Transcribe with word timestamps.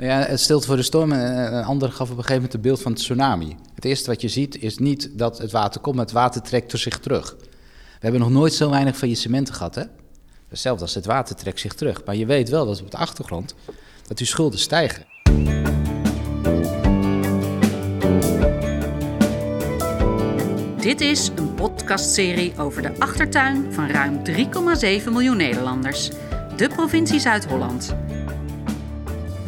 Ja, 0.00 0.18
het 0.22 0.40
stilte 0.40 0.66
voor 0.66 0.76
de 0.76 0.82
storm. 0.82 1.12
En 1.12 1.54
een 1.54 1.64
ander 1.64 1.88
gaf 1.88 2.00
op 2.00 2.08
een 2.08 2.14
gegeven 2.14 2.34
moment 2.34 2.52
het 2.52 2.62
beeld 2.62 2.80
van 2.80 2.92
het 2.92 3.00
tsunami. 3.00 3.56
Het 3.74 3.84
eerste 3.84 4.10
wat 4.10 4.20
je 4.20 4.28
ziet 4.28 4.62
is 4.62 4.78
niet 4.78 5.10
dat 5.12 5.38
het 5.38 5.50
water 5.50 5.80
komt, 5.80 5.96
maar 5.96 6.04
het 6.04 6.14
water 6.14 6.42
trekt 6.42 6.78
zich 6.78 6.98
terug. 6.98 7.36
We 7.38 8.06
hebben 8.06 8.20
nog 8.20 8.30
nooit 8.30 8.52
zo 8.52 8.70
weinig 8.70 8.96
faillissementen 8.96 9.54
gehad, 9.54 9.74
hè? 9.74 9.82
Hetzelfde 10.48 10.82
als 10.82 10.94
het 10.94 11.04
water 11.04 11.36
trekt 11.36 11.60
zich 11.60 11.74
terug. 11.74 12.04
Maar 12.04 12.16
je 12.16 12.26
weet 12.26 12.48
wel 12.48 12.66
dat 12.66 12.82
op 12.82 12.90
de 12.90 12.96
achtergrond 12.96 13.54
dat 14.06 14.18
uw 14.18 14.26
schulden 14.26 14.58
stijgen. 14.58 15.04
Dit 20.76 21.00
is 21.00 21.30
een 21.34 21.54
podcastserie 21.54 22.52
over 22.58 22.82
de 22.82 22.92
achtertuin 22.98 23.72
van 23.72 23.88
ruim 23.88 24.20
3,7 24.26 25.04
miljoen 25.04 25.36
Nederlanders. 25.36 26.10
De 26.56 26.68
provincie 26.68 27.20
Zuid-Holland. 27.20 27.94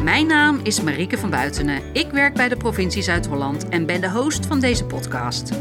Mijn 0.03 0.27
naam 0.27 0.61
is 0.63 0.81
Marieke 0.81 1.19
van 1.19 1.31
Buitenen. 1.31 1.95
Ik 1.95 2.11
werk 2.11 2.35
bij 2.35 2.49
de 2.49 2.57
provincie 2.57 3.03
Zuid-Holland 3.03 3.69
en 3.69 3.87
ben 3.87 4.01
de 4.01 4.11
host 4.11 4.47
van 4.47 4.61
deze 4.61 4.85
podcast. 4.85 5.53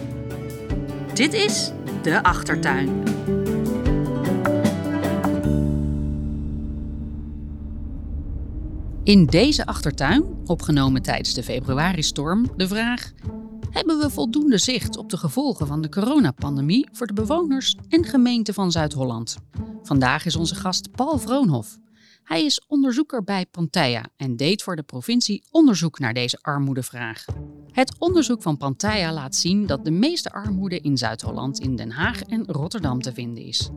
Dit 1.13 1.33
is 1.33 1.71
De 2.01 2.23
Achtertuin. 2.23 3.03
In 9.03 9.25
deze 9.25 9.65
achtertuin, 9.65 10.23
opgenomen 10.45 11.01
tijdens 11.01 11.33
de 11.33 11.43
februaristorm, 11.43 12.51
de 12.55 12.67
vraag: 12.67 13.11
hebben 13.69 13.99
we 13.99 14.09
voldoende 14.09 14.57
zicht 14.57 14.97
op 14.97 15.09
de 15.09 15.17
gevolgen 15.17 15.67
van 15.67 15.81
de 15.81 15.89
coronapandemie 15.89 16.89
voor 16.91 17.07
de 17.07 17.13
bewoners 17.13 17.75
en 17.89 18.03
gemeenten 18.03 18.53
van 18.53 18.71
Zuid-Holland? 18.71 19.37
Vandaag 19.83 20.25
is 20.25 20.35
onze 20.35 20.55
gast 20.55 20.91
Paul 20.91 21.17
Vroonhof. 21.17 21.79
Hij 22.23 22.45
is 22.45 22.61
onderzoeker 22.67 23.23
bij 23.23 23.45
Pantheia 23.45 24.05
en 24.17 24.35
deed 24.35 24.63
voor 24.63 24.75
de 24.75 24.83
provincie 24.83 25.43
onderzoek 25.51 25.99
naar 25.99 26.13
deze 26.13 26.37
armoedevraag. 26.41 27.25
Het 27.71 27.95
onderzoek 27.99 28.41
van 28.41 28.57
Pantheia 28.57 29.13
laat 29.13 29.35
zien 29.35 29.65
dat 29.65 29.85
de 29.85 29.91
meeste 29.91 30.31
armoede 30.31 30.79
in 30.79 30.97
Zuid-Holland 30.97 31.59
in 31.59 31.75
Den 31.75 31.91
Haag 31.91 32.21
en 32.21 32.45
Rotterdam 32.45 33.01
te 33.01 33.13
vinden 33.13 33.43
is. 33.43 33.69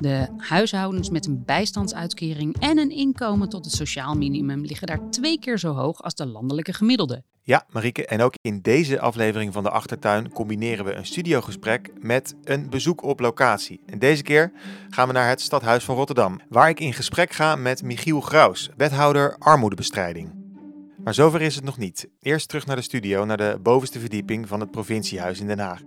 De 0.00 0.28
huishoudens 0.36 1.10
met 1.10 1.26
een 1.26 1.42
bijstandsuitkering 1.44 2.56
en 2.60 2.78
een 2.78 2.90
inkomen 2.90 3.48
tot 3.48 3.64
het 3.64 3.74
sociaal 3.74 4.14
minimum 4.14 4.64
liggen 4.64 4.86
daar 4.86 5.10
twee 5.10 5.38
keer 5.38 5.58
zo 5.58 5.72
hoog 5.72 6.02
als 6.02 6.14
de 6.14 6.26
landelijke 6.26 6.72
gemiddelde. 6.72 7.22
Ja, 7.42 7.66
Marieke, 7.70 8.06
en 8.06 8.20
ook 8.20 8.34
in 8.40 8.60
deze 8.60 9.00
aflevering 9.00 9.52
van 9.52 9.62
de 9.62 9.70
Achtertuin 9.70 10.32
combineren 10.32 10.84
we 10.84 10.94
een 10.94 11.06
studiogesprek 11.06 11.90
met 11.98 12.34
een 12.44 12.70
bezoek 12.70 13.02
op 13.02 13.20
locatie. 13.20 13.80
En 13.86 13.98
deze 13.98 14.22
keer 14.22 14.52
gaan 14.88 15.06
we 15.06 15.12
naar 15.12 15.28
het 15.28 15.40
Stadhuis 15.40 15.84
van 15.84 15.96
Rotterdam, 15.96 16.40
waar 16.48 16.68
ik 16.68 16.80
in 16.80 16.92
gesprek 16.92 17.32
ga 17.32 17.56
met 17.56 17.82
Michiel 17.82 18.20
Graus, 18.20 18.70
wethouder 18.76 19.36
armoedebestrijding. 19.38 20.32
Maar 21.04 21.14
zover 21.14 21.42
is 21.42 21.54
het 21.54 21.64
nog 21.64 21.78
niet. 21.78 22.08
Eerst 22.20 22.48
terug 22.48 22.66
naar 22.66 22.76
de 22.76 22.82
studio, 22.82 23.24
naar 23.24 23.36
de 23.36 23.58
bovenste 23.62 24.00
verdieping 24.00 24.48
van 24.48 24.60
het 24.60 24.70
provinciehuis 24.70 25.40
in 25.40 25.46
Den 25.46 25.58
Haag. 25.58 25.80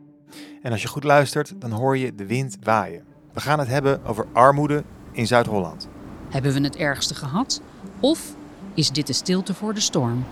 En 0.62 0.72
als 0.72 0.82
je 0.82 0.88
goed 0.88 1.04
luistert, 1.04 1.62
dan 1.62 1.72
hoor 1.72 1.98
je 1.98 2.16
de 2.16 2.26
wind 2.26 2.58
waaien. 2.62 3.13
We 3.34 3.40
gaan 3.40 3.60
het 3.60 3.68
hebben 3.68 4.06
over 4.06 4.28
armoede 4.34 4.84
in 5.12 5.28
Zuid-Holland. 5.28 5.88
Hebben 6.30 6.54
we 6.54 6.62
het 6.62 6.76
ergste 6.76 7.16
gehad? 7.16 7.62
Of 8.00 8.36
is 8.74 8.90
dit 8.90 9.08
de 9.08 9.14
stilte 9.14 9.54
voor 9.54 9.74
de 9.74 9.80
storm? 9.80 10.26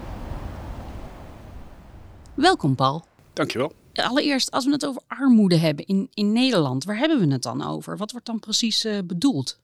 Welkom, 2.33 2.75
Paul. 2.75 3.05
Dankjewel. 3.33 3.73
Allereerst, 3.93 4.51
als 4.51 4.65
we 4.65 4.71
het 4.71 4.85
over 4.85 5.01
armoede 5.07 5.57
hebben 5.57 5.85
in, 5.85 6.09
in 6.13 6.33
Nederland, 6.33 6.83
waar 6.83 6.97
hebben 6.97 7.19
we 7.19 7.33
het 7.33 7.43
dan 7.43 7.67
over? 7.67 7.97
Wat 7.97 8.11
wordt 8.11 8.25
dan 8.25 8.39
precies 8.39 8.85
uh, 8.85 8.99
bedoeld? 9.05 9.59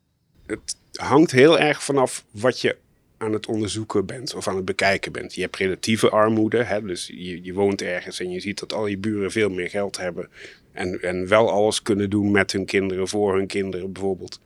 Het 0.45 0.77
hangt 0.93 1.31
heel 1.31 1.59
erg 1.59 1.83
vanaf 1.83 2.25
wat 2.31 2.61
je 2.61 2.77
aan 3.18 3.34
het 3.34 3.46
onderzoeken 3.46 4.06
bent 4.06 4.34
of 4.36 4.48
aan 4.48 4.56
het 4.56 4.66
bekijken 4.66 5.12
bent. 5.12 5.36
Je 5.36 5.42
hebt 5.42 5.56
relatieve 5.56 6.10
armoede, 6.10 6.64
hè, 6.64 6.82
dus 6.82 7.08
je, 7.08 7.44
je 7.44 7.54
woont 7.54 7.82
ergens 7.82 8.20
en 8.20 8.32
je 8.32 8.40
ziet 8.40 8.60
dat 8.60 8.73
al 8.73 8.88
je 8.88 8.98
buren 8.98 9.32
veel 9.32 9.50
meer 9.50 9.70
geld 9.70 9.98
hebben 9.98 10.30
en, 10.72 11.02
en 11.02 11.28
wel 11.28 11.52
alles 11.52 11.82
kunnen 11.82 12.10
doen 12.10 12.32
met 12.32 12.52
hun 12.52 12.66
kinderen, 12.66 13.08
voor 13.08 13.36
hun 13.36 13.48
kinderen 13.48 13.92
bijvoorbeeld. 13.92 14.39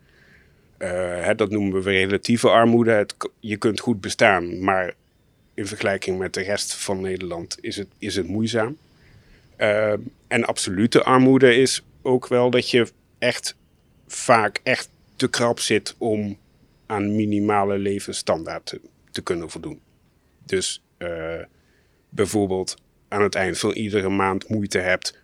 Uh, 0.77 0.87
hè, 1.23 1.35
dat 1.35 1.49
noemen 1.49 1.81
we 1.81 1.91
relatieve 1.91 2.49
armoede. 2.49 3.05
Je 3.39 3.57
kunt 3.57 3.79
goed 3.79 4.01
bestaan, 4.01 4.63
maar 4.63 4.93
in 5.53 5.67
vergelijking 5.67 6.17
met 6.17 6.33
de 6.33 6.41
rest 6.41 6.75
van 6.75 7.01
Nederland 7.01 7.57
is 7.61 7.75
het, 7.75 7.87
is 7.97 8.15
het 8.15 8.27
moeizaam. 8.27 8.77
Uh, 9.57 9.93
en 10.27 10.45
absolute 10.45 11.03
armoede 11.03 11.55
is 11.55 11.83
ook 12.01 12.27
wel 12.27 12.49
dat 12.49 12.69
je 12.69 12.87
echt 13.19 13.55
vaak 14.07 14.59
echt 14.63 14.89
te 15.15 15.29
krap 15.29 15.59
zit 15.59 15.95
om 15.97 16.37
aan 16.91 17.15
minimale 17.15 17.77
levensstandaard 17.77 18.65
te, 18.65 18.81
te 19.11 19.21
kunnen 19.21 19.49
voldoen. 19.49 19.81
Dus 20.45 20.83
uh, 20.97 21.43
bijvoorbeeld 22.09 22.75
aan 23.07 23.21
het 23.21 23.35
eind 23.35 23.57
van 23.57 23.71
iedere 23.71 24.09
maand 24.09 24.49
moeite 24.49 24.77
hebt 24.77 25.19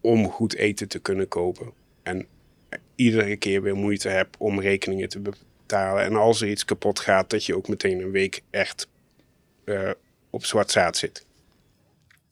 om 0.00 0.30
goed 0.30 0.54
eten 0.54 0.88
te 0.88 0.98
kunnen 0.98 1.28
kopen. 1.28 1.72
En 2.02 2.26
iedere 2.94 3.36
keer 3.36 3.62
weer 3.62 3.76
moeite 3.76 4.08
hebt 4.08 4.36
om 4.38 4.60
rekeningen 4.60 5.08
te 5.08 5.20
betalen. 5.20 6.04
En 6.04 6.16
als 6.16 6.40
er 6.40 6.48
iets 6.48 6.64
kapot 6.64 6.98
gaat, 6.98 7.30
dat 7.30 7.44
je 7.44 7.56
ook 7.56 7.68
meteen 7.68 8.00
een 8.00 8.10
week 8.10 8.42
echt 8.50 8.88
uh, 9.64 9.90
op 10.30 10.44
zwart 10.44 10.70
zaad 10.70 10.96
zit. 10.96 11.26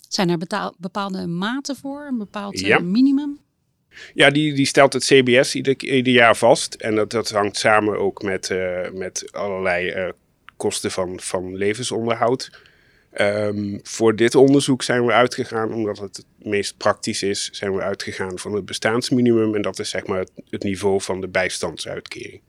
Zijn 0.08 0.28
er 0.28 0.38
bepaalde 0.78 1.26
maten 1.26 1.76
voor, 1.76 2.06
een 2.06 2.18
bepaald 2.18 2.60
ja. 2.60 2.78
minimum? 2.78 3.38
Ja, 4.14 4.30
die, 4.30 4.52
die 4.52 4.66
stelt 4.66 4.92
het 4.92 5.04
CBS 5.04 5.54
ieder, 5.54 5.84
ieder 5.84 6.12
jaar 6.12 6.36
vast. 6.36 6.74
En 6.74 6.94
dat, 6.94 7.10
dat 7.10 7.30
hangt 7.30 7.56
samen 7.56 7.98
ook 7.98 8.22
met, 8.22 8.50
uh, 8.50 8.90
met 8.92 9.28
allerlei 9.32 10.06
uh, 10.06 10.08
kosten 10.56 10.90
van, 10.90 11.20
van 11.20 11.56
levensonderhoud. 11.56 12.50
Um, 13.20 13.80
voor 13.82 14.16
dit 14.16 14.34
onderzoek 14.34 14.82
zijn 14.82 15.06
we 15.06 15.12
uitgegaan, 15.12 15.72
omdat 15.72 15.98
het 15.98 16.16
het 16.16 16.26
meest 16.38 16.76
praktisch 16.76 17.22
is, 17.22 17.50
zijn 17.52 17.74
we 17.74 17.82
uitgegaan 17.82 18.38
van 18.38 18.52
het 18.52 18.64
bestaansminimum. 18.64 19.54
En 19.54 19.62
dat 19.62 19.78
is 19.78 19.90
zeg 19.90 20.06
maar 20.06 20.18
het, 20.18 20.30
het 20.50 20.62
niveau 20.62 21.00
van 21.00 21.20
de 21.20 21.28
bijstandsuitkering. 21.28 22.40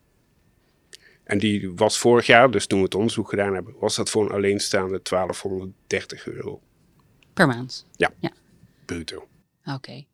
En 1.24 1.38
die 1.38 1.72
was 1.76 2.00
vorig 2.00 2.26
jaar, 2.26 2.52
dus 2.52 2.68
toen 2.68 2.80
we 2.80 2.86
het 2.86 2.96
onderzoek 2.96 3.30
gedaan 3.30 3.54
hebben, 3.54 3.74
was 3.80 3.96
dat 3.96 4.10
voor 4.10 4.26
een 4.26 4.32
alleenstaande 4.32 5.00
1230 5.04 6.28
euro. 6.28 6.62
Per 7.34 7.48
maand? 7.48 7.86
Ja, 7.96 8.12
ja. 8.20 8.32
bruto. 8.86 9.18
Oké. 9.18 9.76
Okay. 9.76 10.08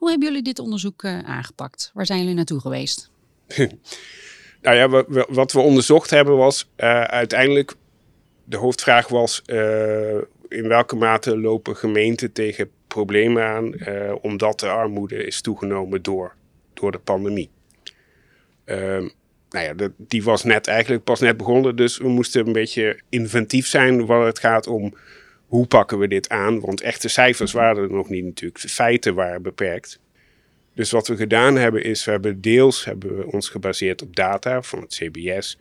Hoe 0.00 0.10
hebben 0.10 0.28
jullie 0.28 0.42
dit 0.42 0.58
onderzoek 0.58 1.02
uh, 1.02 1.18
aangepakt? 1.18 1.90
Waar 1.94 2.06
zijn 2.06 2.18
jullie 2.18 2.34
naartoe 2.34 2.60
geweest? 2.60 3.10
nou 4.62 4.76
ja, 4.76 4.88
wat 5.28 5.52
we 5.52 5.60
onderzocht 5.60 6.10
hebben 6.10 6.36
was 6.36 6.70
uh, 6.76 7.02
uiteindelijk, 7.02 7.74
de 8.44 8.56
hoofdvraag 8.56 9.08
was 9.08 9.42
uh, 9.46 10.16
in 10.48 10.68
welke 10.68 10.96
mate 10.96 11.38
lopen 11.38 11.76
gemeenten 11.76 12.32
tegen 12.32 12.70
problemen 12.86 13.44
aan 13.44 13.74
omdat 14.20 14.60
de 14.60 14.68
armoede 14.68 15.24
is 15.24 15.40
toegenomen 15.40 16.02
door, 16.02 16.34
door 16.74 16.92
de 16.92 16.98
pandemie. 16.98 17.50
Ehm, 18.64 19.08
nou 19.50 19.64
ja, 19.64 19.88
die 19.96 20.22
was 20.22 20.44
net 20.44 20.66
eigenlijk 20.66 21.04
pas 21.04 21.20
net 21.20 21.36
begonnen. 21.36 21.76
Dus 21.76 21.98
we 21.98 22.08
moesten 22.08 22.46
een 22.46 22.52
beetje 22.52 23.00
inventief 23.08 23.66
zijn 23.66 24.06
waar 24.06 24.26
het 24.26 24.38
gaat 24.38 24.66
om 24.66 24.94
hoe 25.50 25.66
pakken 25.66 25.98
we 25.98 26.08
dit 26.08 26.28
aan. 26.28 26.60
Want 26.60 26.80
echte 26.80 27.08
cijfers 27.08 27.52
waren 27.52 27.82
er 27.82 27.90
nog 27.90 28.08
niet 28.08 28.24
natuurlijk. 28.24 28.60
De 28.60 28.68
feiten 28.68 29.14
waren 29.14 29.42
beperkt. 29.42 30.00
Dus 30.74 30.90
wat 30.90 31.08
we 31.08 31.16
gedaan 31.16 31.56
hebben 31.56 31.82
is, 31.82 32.04
we 32.04 32.10
hebben 32.10 32.40
deels 32.40 32.84
hebben 32.84 33.16
we 33.16 33.32
ons 33.32 33.48
gebaseerd 33.48 34.02
op 34.02 34.16
data 34.16 34.62
van 34.62 34.80
het 34.80 34.94
CBS 34.94 35.58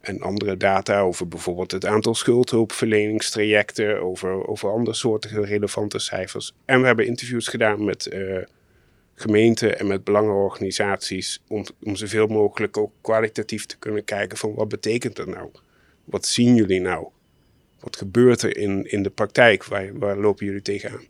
en 0.00 0.20
andere 0.20 0.56
data 0.56 1.00
over 1.00 1.28
bijvoorbeeld 1.28 1.70
het 1.70 1.86
aantal 1.86 2.14
schuldhulpverleningstrajecten, 2.14 4.02
over, 4.02 4.48
over 4.48 4.70
andere 4.70 4.96
soorten 4.96 5.44
relevante 5.44 5.98
cijfers. 5.98 6.52
En 6.64 6.80
we 6.80 6.86
hebben 6.86 7.06
interviews 7.06 7.48
gedaan 7.48 7.84
met 7.84 8.08
uh, 8.12 8.38
gemeenten 9.14 9.78
en 9.78 9.86
met 9.86 10.04
belangenorganisaties 10.04 11.42
om, 11.48 11.64
om 11.82 11.96
zoveel 11.96 12.26
mogelijk 12.26 12.76
ook 12.76 12.92
kwalitatief 13.00 13.66
te 13.66 13.78
kunnen 13.78 14.04
kijken 14.04 14.38
van 14.38 14.54
wat 14.54 14.68
betekent 14.68 15.16
dat 15.16 15.26
nou? 15.26 15.50
Wat 16.04 16.26
zien 16.26 16.54
jullie 16.54 16.80
nou? 16.80 17.06
Wat 17.82 17.96
gebeurt 17.96 18.42
er 18.42 18.56
in, 18.56 18.90
in 18.90 19.02
de 19.02 19.10
praktijk? 19.10 19.64
Waar, 19.64 19.98
waar 19.98 20.16
lopen 20.16 20.46
jullie 20.46 20.62
tegenaan? 20.62 21.06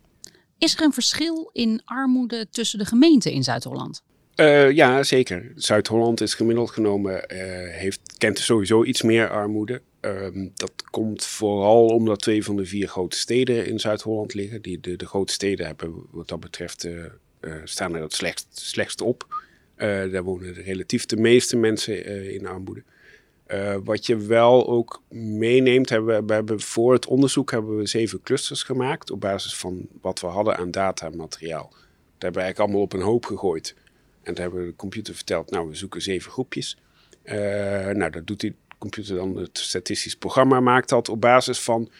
Is 0.59 0.75
er 0.75 0.83
een 0.83 0.93
verschil 0.93 1.51
in 1.53 1.83
armoede 1.85 2.47
tussen 2.51 2.79
de 2.79 2.85
gemeenten 2.85 3.33
in 3.33 3.43
Zuid-Holland? 3.43 4.03
Uh, 4.37 4.71
ja, 4.71 5.03
zeker. 5.03 5.53
Zuid-Holland 5.57 6.21
is 6.21 6.35
gemiddeld 6.35 6.71
genomen, 6.71 7.13
uh, 7.13 7.39
heeft, 7.77 8.01
kent 8.19 8.39
sowieso 8.39 8.85
iets 8.85 9.03
meer 9.03 9.31
armoede. 9.31 9.81
Uh, 10.01 10.49
dat 10.55 10.73
komt 10.91 11.25
vooral 11.25 11.87
omdat 11.87 12.21
twee 12.21 12.45
van 12.45 12.57
de 12.57 12.67
vier 12.67 12.89
grote 12.89 13.17
steden 13.17 13.67
in 13.67 13.81
Zuid-Holland 13.81 14.35
liggen. 14.35 14.63
Die, 14.63 14.81
de, 14.81 14.97
de 14.97 15.07
grote 15.07 15.33
steden 15.33 15.67
hebben 15.67 15.95
wat 16.11 16.29
dat 16.29 16.41
betreft 16.41 16.85
eh, 16.85 16.93
uh, 17.41 17.55
staan 17.65 17.95
er 17.95 18.03
het 18.03 18.15
slechtst, 18.15 18.47
slechtst 18.51 19.01
op. 19.01 19.27
Daar 19.77 20.23
wonen 20.23 20.55
relatief 20.55 21.07
de 21.07 21.17
meeste 21.17 21.57
mensen 21.57 22.05
in 22.33 22.47
armoede. 22.47 22.83
Wat 23.85 24.07
je 24.07 24.17
wel 24.17 24.69
ook 24.69 25.03
meeneemt, 25.09 25.89
hebben 25.89 26.17
we, 26.17 26.27
we, 26.27 26.33
hebben 26.33 26.61
voor 26.61 26.93
het 26.93 27.07
onderzoek 27.07 27.51
hebben 27.51 27.77
we 27.77 27.87
zeven 27.87 28.23
clusters 28.23 28.63
gemaakt 28.63 29.11
op 29.11 29.21
basis 29.21 29.57
van 29.57 29.87
wat 30.01 30.21
we 30.21 30.27
hadden 30.27 30.57
aan 30.57 30.71
datamateriaal. 30.71 31.69
Dat 31.69 32.23
hebben 32.23 32.41
we 32.41 32.47
eigenlijk 32.47 32.59
allemaal 32.59 32.81
op 32.81 32.93
een 32.93 33.01
hoop 33.01 33.25
gegooid. 33.25 33.75
En 34.23 34.35
toen 34.35 34.45
hebben 34.45 34.61
we 34.61 34.67
de 34.67 34.77
computer 34.77 35.15
verteld, 35.15 35.51
nou 35.51 35.69
we 35.69 35.75
zoeken 35.75 36.03
zeven 36.03 36.31
groepjes. 36.31 36.79
nou 37.93 38.11
dat 38.11 38.27
doet 38.27 38.41
die 38.41 38.55
computer 38.79 39.17
dan 39.17 39.37
het 39.37 39.59
statistisch 39.59 40.17
programma 40.17 40.61
maakt 40.61 40.89
dat 40.89 41.09
op 41.09 41.21
basis 41.21 41.61
van 41.61 41.91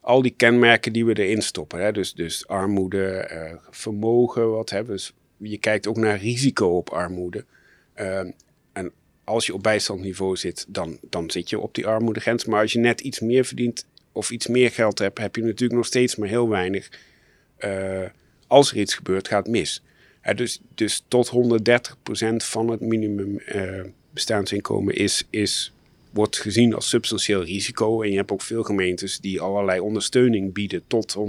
al 0.00 0.22
die 0.22 0.34
kenmerken 0.36 0.92
die 0.92 1.04
we 1.04 1.14
erin 1.14 1.42
stoppen. 1.42 1.80
Hè? 1.80 1.92
Dus, 1.92 2.14
dus 2.14 2.48
armoede, 2.48 3.30
uh, 3.32 3.58
vermogen, 3.70 4.50
wat 4.50 4.70
hebben 4.70 4.92
dus 4.92 5.12
je 5.36 5.58
kijkt 5.58 5.86
ook 5.86 5.96
naar 5.96 6.18
risico 6.18 6.76
op 6.76 6.90
armoede. 6.90 7.44
En 7.94 8.34
als 9.24 9.46
je 9.46 9.54
op 9.54 9.62
bijstandniveau 9.62 10.36
zit, 10.36 10.64
dan, 10.68 10.98
dan 11.02 11.30
zit 11.30 11.50
je 11.50 11.58
op 11.58 11.74
die 11.74 11.86
armoedegrens. 11.86 12.44
Maar 12.44 12.60
als 12.60 12.72
je 12.72 12.78
net 12.78 13.00
iets 13.00 13.20
meer 13.20 13.44
verdient 13.44 13.86
of 14.12 14.30
iets 14.30 14.46
meer 14.46 14.70
geld 14.70 14.98
hebt, 14.98 15.18
heb 15.18 15.36
je 15.36 15.42
natuurlijk 15.42 15.72
nog 15.72 15.86
steeds 15.86 16.16
maar 16.16 16.28
heel 16.28 16.48
weinig. 16.48 16.90
Uh, 17.58 18.04
als 18.46 18.70
er 18.70 18.78
iets 18.78 18.94
gebeurt, 18.94 19.28
gaat 19.28 19.48
mis. 19.48 19.82
dus, 20.34 20.60
dus 20.74 21.04
tot 21.08 21.30
130% 21.30 21.32
van 22.36 22.68
het 22.68 22.80
minimum 22.80 23.40
uh, 23.46 23.84
bestaansinkomen 24.10 24.94
is, 24.94 25.26
is, 25.30 25.72
wordt 26.10 26.38
gezien 26.38 26.74
als 26.74 26.88
substantieel 26.88 27.44
risico. 27.44 28.02
En 28.02 28.10
je 28.10 28.16
hebt 28.16 28.30
ook 28.30 28.42
veel 28.42 28.62
gemeentes 28.62 29.20
die 29.20 29.40
allerlei 29.40 29.80
ondersteuning 29.80 30.52
bieden 30.52 30.82
tot 30.86 31.16
130% 31.18 31.20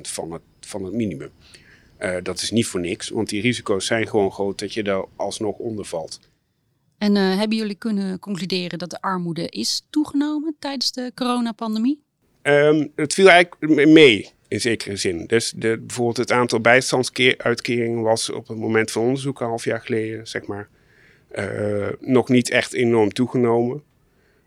van 0.00 0.32
het, 0.32 0.42
van 0.60 0.84
het 0.84 0.94
minimum. 0.94 1.30
Dat 2.22 2.42
is 2.42 2.50
niet 2.50 2.66
voor 2.66 2.80
niks, 2.80 3.08
want 3.08 3.28
die 3.28 3.40
risico's 3.40 3.86
zijn 3.86 4.08
gewoon 4.08 4.32
groot 4.32 4.58
dat 4.58 4.74
je 4.74 4.82
daar 4.82 5.04
alsnog 5.16 5.56
onder 5.56 5.84
valt. 5.84 6.27
En 6.98 7.16
uh, 7.16 7.36
hebben 7.36 7.56
jullie 7.56 7.74
kunnen 7.74 8.18
concluderen 8.18 8.78
dat 8.78 8.90
de 8.90 9.00
armoede 9.00 9.48
is 9.48 9.86
toegenomen 9.90 10.56
tijdens 10.58 10.92
de 10.92 11.12
coronapandemie? 11.14 12.02
Um, 12.42 12.92
het 12.94 13.14
viel 13.14 13.28
eigenlijk 13.28 13.86
mee, 13.86 14.30
in 14.48 14.60
zekere 14.60 14.96
zin. 14.96 15.26
Dus 15.26 15.52
de, 15.56 15.78
bijvoorbeeld 15.78 16.16
het 16.16 16.32
aantal 16.32 16.60
bijstandsuitkeringen 16.60 18.02
was 18.02 18.30
op 18.30 18.48
het 18.48 18.58
moment 18.58 18.90
van 18.90 19.02
onderzoek, 19.02 19.40
een 19.40 19.46
half 19.46 19.64
jaar 19.64 19.80
geleden, 19.80 20.26
zeg 20.26 20.46
maar, 20.46 20.68
uh, 21.36 21.88
nog 22.00 22.28
niet 22.28 22.50
echt 22.50 22.72
enorm 22.72 23.12
toegenomen. 23.12 23.82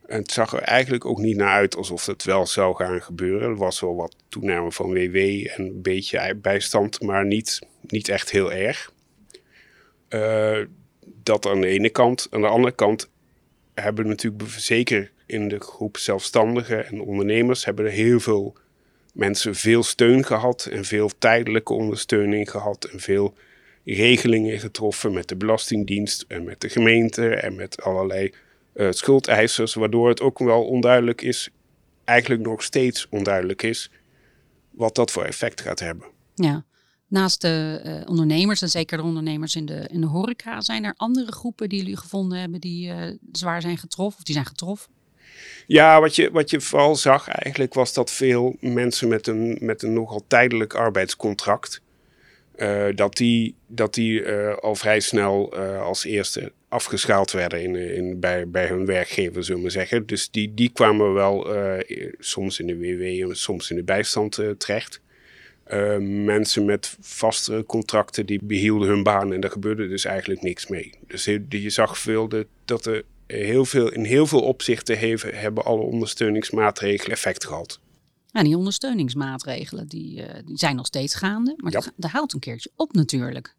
En 0.06 0.22
het 0.22 0.32
zag 0.32 0.54
er 0.54 0.62
eigenlijk 0.62 1.06
ook 1.06 1.20
niet 1.20 1.38
naar 1.38 1.54
uit 1.54 1.76
alsof 1.76 2.06
het 2.06 2.24
wel 2.24 2.46
zou 2.46 2.76
gaan 2.76 3.02
gebeuren. 3.02 3.50
Er 3.50 3.56
was 3.56 3.80
wel 3.80 3.96
wat 3.96 4.16
toename 4.30 4.72
van 4.72 4.94
WW 4.94 5.16
en 5.16 5.52
een 5.58 5.82
beetje 5.82 6.36
bijstand, 6.36 7.02
maar 7.02 7.26
niet, 7.26 7.60
niet 7.82 8.10
echt 8.10 8.32
heel 8.32 8.54
erg. 8.54 8.94
Uh, 10.10 10.60
dat 11.24 11.46
aan 11.46 11.62
de 11.62 11.68
ene 11.68 11.90
kant. 11.90 12.28
Aan 12.30 12.42
de 12.42 12.48
andere 12.48 12.76
kant 12.76 13.10
hebben 13.74 14.08
natuurlijk 14.08 14.44
zeker 14.50 15.12
in 15.26 15.48
de 15.48 15.60
groep 15.60 15.98
zelfstandigen 15.98 16.88
en 16.88 17.02
ondernemers 17.02 17.66
hebben 17.66 17.86
er 17.86 17.92
heel 17.92 18.20
veel 18.20 18.56
mensen 19.14 19.56
veel 19.56 19.84
steun 19.84 20.26
gehad 20.26 20.66
en 20.66 20.86
veel 20.86 21.10
tijdelijke 21.18 21.74
ondersteuning 21.74 22.52
gehad 22.52 22.84
en 22.84 23.00
veel 23.00 23.34
regelingen 23.86 24.60
getroffen 24.60 25.14
met 25.14 25.28
de 25.28 25.36
Belastingdienst 25.36 26.26
en 26.28 26.44
met 26.44 26.62
de 26.62 26.70
gemeente 26.70 27.36
en 27.36 27.56
met 27.56 27.82
allerlei 27.82 28.34
uh, 28.74 28.92
schuldeisers, 28.92 29.74
waardoor 29.74 30.10
het 30.10 30.22
ook 30.22 30.40
wel 30.40 30.66
onduidelijk 30.66 31.22
is, 31.22 31.50
eigenlijk 32.04 32.42
nog 32.42 32.64
steeds 32.64 33.08
onduidelijk 33.10 33.64
is, 33.64 33.92
wat 34.70 34.96
dat 34.96 35.12
voor 35.12 35.24
effect 35.24 35.62
gaat 35.62 35.80
hebben. 35.80 36.08
Ja, 36.36 36.66
naast 37.12 37.42
de 37.42 37.82
uh, 37.86 38.10
ondernemers 38.10 38.62
en 38.62 38.70
zeker 38.70 38.98
de 38.98 39.04
ondernemers 39.04 39.56
in 39.56 39.66
de, 39.66 39.88
in 39.92 40.02
de 40.02 40.08
horeca, 40.08 40.62
zijn 40.62 40.84
er 40.84 40.94
andere 40.98 41.32
groepen 41.32 41.70
die 41.70 41.80
jullie 41.80 41.98
gevonden 41.98 42.40
hebben 42.40 42.60
die 42.60 42.88
uh, 42.88 42.96
zwaar 43.32 43.62
zijn 43.62 43.78
getroffen 43.78 44.20
of 44.20 44.24
die 44.24 44.34
zijn 44.34 44.46
getroffen? 44.46 44.92
Ja, 45.68 46.00
wat 46.00 46.16
je, 46.16 46.32
wat 46.32 46.50
je 46.50 46.62
vooral 46.62 46.96
zag 46.96 47.28
eigenlijk 47.28 47.74
was 47.74 47.94
dat 47.94 48.12
veel 48.12 48.56
mensen 48.60 49.08
met 49.08 49.28
een, 49.28 49.58
met 49.62 49.84
een 49.84 49.94
nogal 49.94 50.24
tijdelijk 50.28 50.74
arbeidscontract, 50.74 51.82
uh, 52.56 52.86
dat 52.96 53.18
die, 53.18 53.56
dat 53.68 53.94
die 53.94 54.28
al 54.60 54.76
vrij 54.76 55.00
snel 55.00 55.56
als 55.80 56.04
eerste 56.04 56.52
afgeschaald 56.68 57.32
werden 57.32 57.62
in, 57.64 57.76
in, 57.76 58.20
bij, 58.20 58.48
bij 58.48 58.68
hun 58.68 58.86
werkgever, 58.86 59.44
zullen 59.44 59.64
we 59.64 59.70
zeggen. 59.70 60.06
Dus 60.06 60.30
die, 60.30 60.54
die 60.54 60.70
kwamen 60.70 61.14
wel 61.14 61.48
soms 62.20 62.60
in 62.60 62.68
de 62.68 62.78
WW 62.78 63.30
en 63.30 63.38
soms 63.38 63.70
in 63.70 63.76
de 63.76 63.84
bijstand 63.84 64.40
terecht. 64.58 65.02
Mensen 66.00 66.66
met 66.66 66.98
vastere 67.00 67.66
contracten 67.66 68.26
die 68.26 68.40
behielden 68.44 68.88
hun 68.88 69.04
baan 69.04 69.34
en 69.34 69.42
daar 69.42 69.52
gebeurde 69.52 69.88
dus 69.88 70.06
eigenlijk 70.06 70.42
niks 70.42 70.68
mee. 70.68 70.94
Dus 71.08 71.26
je, 71.26 71.46
je 71.50 71.70
zag 71.70 71.98
veel 71.98 72.30
de, 72.30 72.48
dat 72.66 72.86
er 72.86 73.04
heel 73.28 73.66
veel, 73.66 73.92
in 73.92 74.04
heel 74.04 74.28
veel 74.28 74.42
opzichten 74.42 74.98
heeft, 74.98 75.24
hebben 75.32 75.66
alle 75.66 75.82
ondersteuningsmaatregelen 75.82 77.12
effect 77.12 77.46
gehad. 77.46 77.80
Ja, 78.32 78.44
die 78.44 78.58
ondersteuningsmaatregelen 78.58 79.88
die, 79.88 80.20
uh, 80.20 80.26
die 80.46 80.58
zijn 80.58 80.76
nog 80.76 80.86
steeds 80.86 81.16
gaande, 81.16 81.54
maar 81.58 81.72
ja. 81.72 81.80
dat, 81.80 81.92
dat 81.96 82.12
houdt 82.12 82.34
een 82.34 82.40
keertje 82.40 82.72
op 82.76 82.94
natuurlijk. 82.94 83.56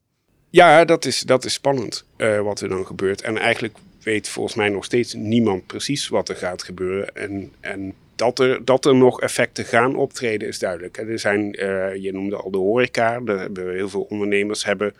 Ja, 0.50 0.84
dat 0.84 1.04
is, 1.04 1.20
dat 1.20 1.44
is 1.44 1.52
spannend 1.52 2.04
uh, 2.16 2.40
wat 2.40 2.60
er 2.60 2.68
dan 2.68 2.86
gebeurt. 2.86 3.22
En 3.22 3.38
eigenlijk 3.38 3.78
weet 4.02 4.28
volgens 4.28 4.54
mij 4.54 4.68
nog 4.68 4.84
steeds 4.84 5.14
niemand 5.14 5.66
precies 5.66 6.08
wat 6.08 6.28
er 6.28 6.36
gaat 6.36 6.62
gebeuren. 6.62 7.16
En, 7.16 7.52
en 7.60 7.94
dat, 8.22 8.38
er, 8.38 8.64
dat 8.64 8.84
er 8.84 8.94
nog 8.94 9.20
effecten 9.20 9.64
gaan 9.64 9.96
optreden 9.96 10.48
is 10.48 10.58
duidelijk. 10.58 10.96
Er 10.96 11.18
zijn, 11.18 11.62
uh, 11.62 11.94
je 11.94 12.12
noemde 12.12 12.36
al 12.36 12.50
de 12.50 12.58
horeca, 12.58 13.22
heel 13.54 13.88
veel 13.88 14.06
ondernemers 14.08 14.64
hebben 14.64 14.94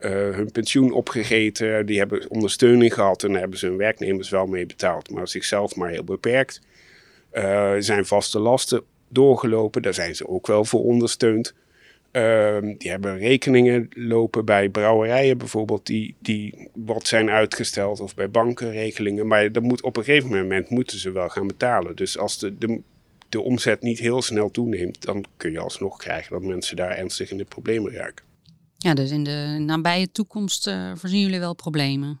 uh, 0.00 0.10
hun 0.10 0.52
pensioen 0.52 0.92
opgegeten. 0.92 1.86
Die 1.86 1.98
hebben 1.98 2.30
ondersteuning 2.30 2.94
gehad 2.94 3.22
en 3.22 3.30
daar 3.30 3.40
hebben 3.40 3.58
ze 3.58 3.66
hun 3.66 3.76
werknemers 3.76 4.30
wel 4.30 4.46
mee 4.46 4.66
betaald. 4.66 5.10
Maar 5.10 5.28
zichzelf 5.28 5.76
maar 5.76 5.90
heel 5.90 6.04
beperkt. 6.04 6.60
Uh, 7.32 7.72
zijn 7.78 8.06
vaste 8.06 8.38
lasten 8.38 8.82
doorgelopen. 9.08 9.82
Daar 9.82 9.94
zijn 9.94 10.14
ze 10.14 10.28
ook 10.28 10.46
wel 10.46 10.64
voor 10.64 10.84
ondersteund. 10.84 11.54
Uh, 12.16 12.58
die 12.78 12.90
hebben 12.90 13.18
rekeningen 13.18 13.88
lopen 13.90 14.44
bij 14.44 14.68
brouwerijen 14.68 15.38
bijvoorbeeld, 15.38 15.86
die, 15.86 16.14
die 16.18 16.68
wat 16.74 17.06
zijn 17.06 17.30
uitgesteld, 17.30 18.00
of 18.00 18.14
bij 18.14 18.30
bankenregelingen. 18.30 19.26
Maar 19.26 19.52
dat 19.52 19.62
moet, 19.62 19.82
op 19.82 19.96
een 19.96 20.04
gegeven 20.04 20.28
moment 20.28 20.70
moeten 20.70 20.98
ze 20.98 21.10
wel 21.10 21.28
gaan 21.28 21.46
betalen. 21.46 21.96
Dus 21.96 22.18
als 22.18 22.38
de, 22.38 22.58
de, 22.58 22.80
de 23.28 23.40
omzet 23.40 23.82
niet 23.82 23.98
heel 23.98 24.22
snel 24.22 24.50
toeneemt, 24.50 25.04
dan 25.04 25.24
kun 25.36 25.52
je 25.52 25.58
alsnog 25.58 25.96
krijgen 25.96 26.32
dat 26.32 26.42
mensen 26.42 26.76
daar 26.76 26.90
ernstig 26.90 27.30
in 27.30 27.36
de 27.36 27.44
problemen 27.44 27.92
raken. 27.92 28.24
Ja, 28.78 28.94
dus 28.94 29.10
in 29.10 29.24
de 29.24 29.56
nabije 29.60 30.10
toekomst 30.12 30.66
uh, 30.66 30.92
voorzien 30.94 31.20
jullie 31.20 31.40
wel 31.40 31.54
problemen? 31.54 32.20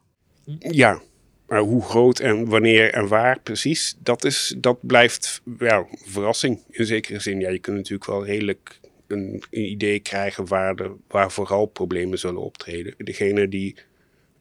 Ja, 0.58 1.00
maar 1.48 1.60
hoe 1.60 1.82
groot 1.82 2.18
en 2.18 2.48
wanneer 2.48 2.92
en 2.92 3.08
waar 3.08 3.40
precies, 3.40 3.96
dat, 3.98 4.24
is, 4.24 4.54
dat 4.58 4.78
blijft 4.80 5.42
ja, 5.58 5.86
verrassing 6.04 6.60
in 6.70 6.86
zekere 6.86 7.20
zin. 7.20 7.40
Ja, 7.40 7.50
je 7.50 7.58
kunt 7.58 7.76
natuurlijk 7.76 8.10
wel 8.10 8.24
redelijk 8.24 8.80
een, 9.06 9.42
idee 9.50 10.00
krijgen 10.00 10.46
waar, 10.46 10.76
de, 10.76 10.94
waar 11.08 11.30
vooral 11.30 11.66
problemen 11.66 12.18
zullen 12.18 12.40
optreden. 12.42 12.94
Degene 12.98 13.48
die, 13.48 13.76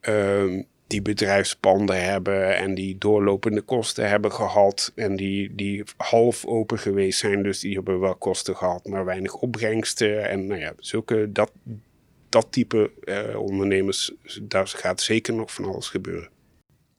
uh, 0.09 0.63
die 0.87 1.01
bedrijfspanden 1.01 2.03
hebben 2.03 2.57
en 2.57 2.75
die 2.75 2.97
doorlopende 2.97 3.61
kosten 3.61 4.09
hebben 4.09 4.31
gehad 4.31 4.91
en 4.95 5.15
die, 5.15 5.55
die 5.55 5.83
half 5.97 6.45
open 6.45 6.79
geweest 6.79 7.19
zijn, 7.19 7.43
dus 7.43 7.59
die 7.59 7.75
hebben 7.75 7.99
wel 7.99 8.15
kosten 8.15 8.55
gehad, 8.55 8.85
maar 8.87 9.05
weinig 9.05 9.33
opbrengsten. 9.35 10.29
En 10.29 10.47
nou 10.47 10.59
ja, 10.59 10.73
zulke, 10.77 11.31
dat, 11.31 11.51
dat 12.29 12.47
type 12.49 12.91
uh, 13.03 13.39
ondernemers, 13.39 14.11
daar 14.41 14.67
gaat 14.67 15.01
zeker 15.01 15.33
nog 15.33 15.53
van 15.53 15.65
alles 15.65 15.89
gebeuren. 15.89 16.29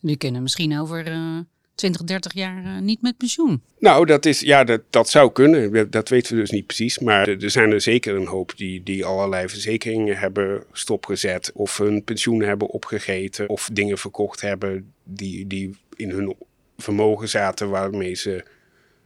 Die 0.00 0.16
kunnen 0.16 0.42
misschien 0.42 0.78
over 0.78 1.08
uh, 1.08 1.38
20, 1.76 2.04
30 2.04 2.32
jaar 2.34 2.64
uh, 2.64 2.78
niet 2.78 3.02
met 3.02 3.16
pensioen. 3.16 3.62
Nou, 3.78 4.06
dat, 4.06 4.26
is, 4.26 4.40
ja, 4.40 4.64
dat, 4.64 4.80
dat 4.90 5.08
zou 5.08 5.32
kunnen. 5.32 5.90
Dat 5.90 6.08
weten 6.08 6.34
we 6.34 6.40
dus 6.40 6.50
niet 6.50 6.66
precies. 6.66 6.98
Maar 6.98 7.28
er 7.28 7.50
zijn 7.50 7.70
er 7.70 7.80
zeker 7.80 8.14
een 8.14 8.26
hoop 8.26 8.56
die, 8.56 8.82
die 8.82 9.04
allerlei 9.04 9.48
verzekeringen 9.48 10.16
hebben 10.16 10.64
stopgezet. 10.72 11.50
Of 11.54 11.76
hun 11.76 12.04
pensioen 12.04 12.40
hebben 12.40 12.68
opgegeten. 12.68 13.48
Of 13.48 13.68
dingen 13.72 13.98
verkocht 13.98 14.40
hebben 14.40 14.92
die, 15.04 15.46
die 15.46 15.76
in 15.96 16.10
hun 16.10 16.36
vermogen 16.76 17.28
zaten 17.28 17.70
waarmee 17.70 18.14
ze 18.14 18.44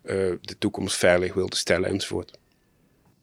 uh, 0.04 0.14
de 0.40 0.58
toekomst 0.58 0.96
veilig 0.96 1.34
wilden 1.34 1.58
stellen 1.58 1.90
enzovoort. 1.90 2.38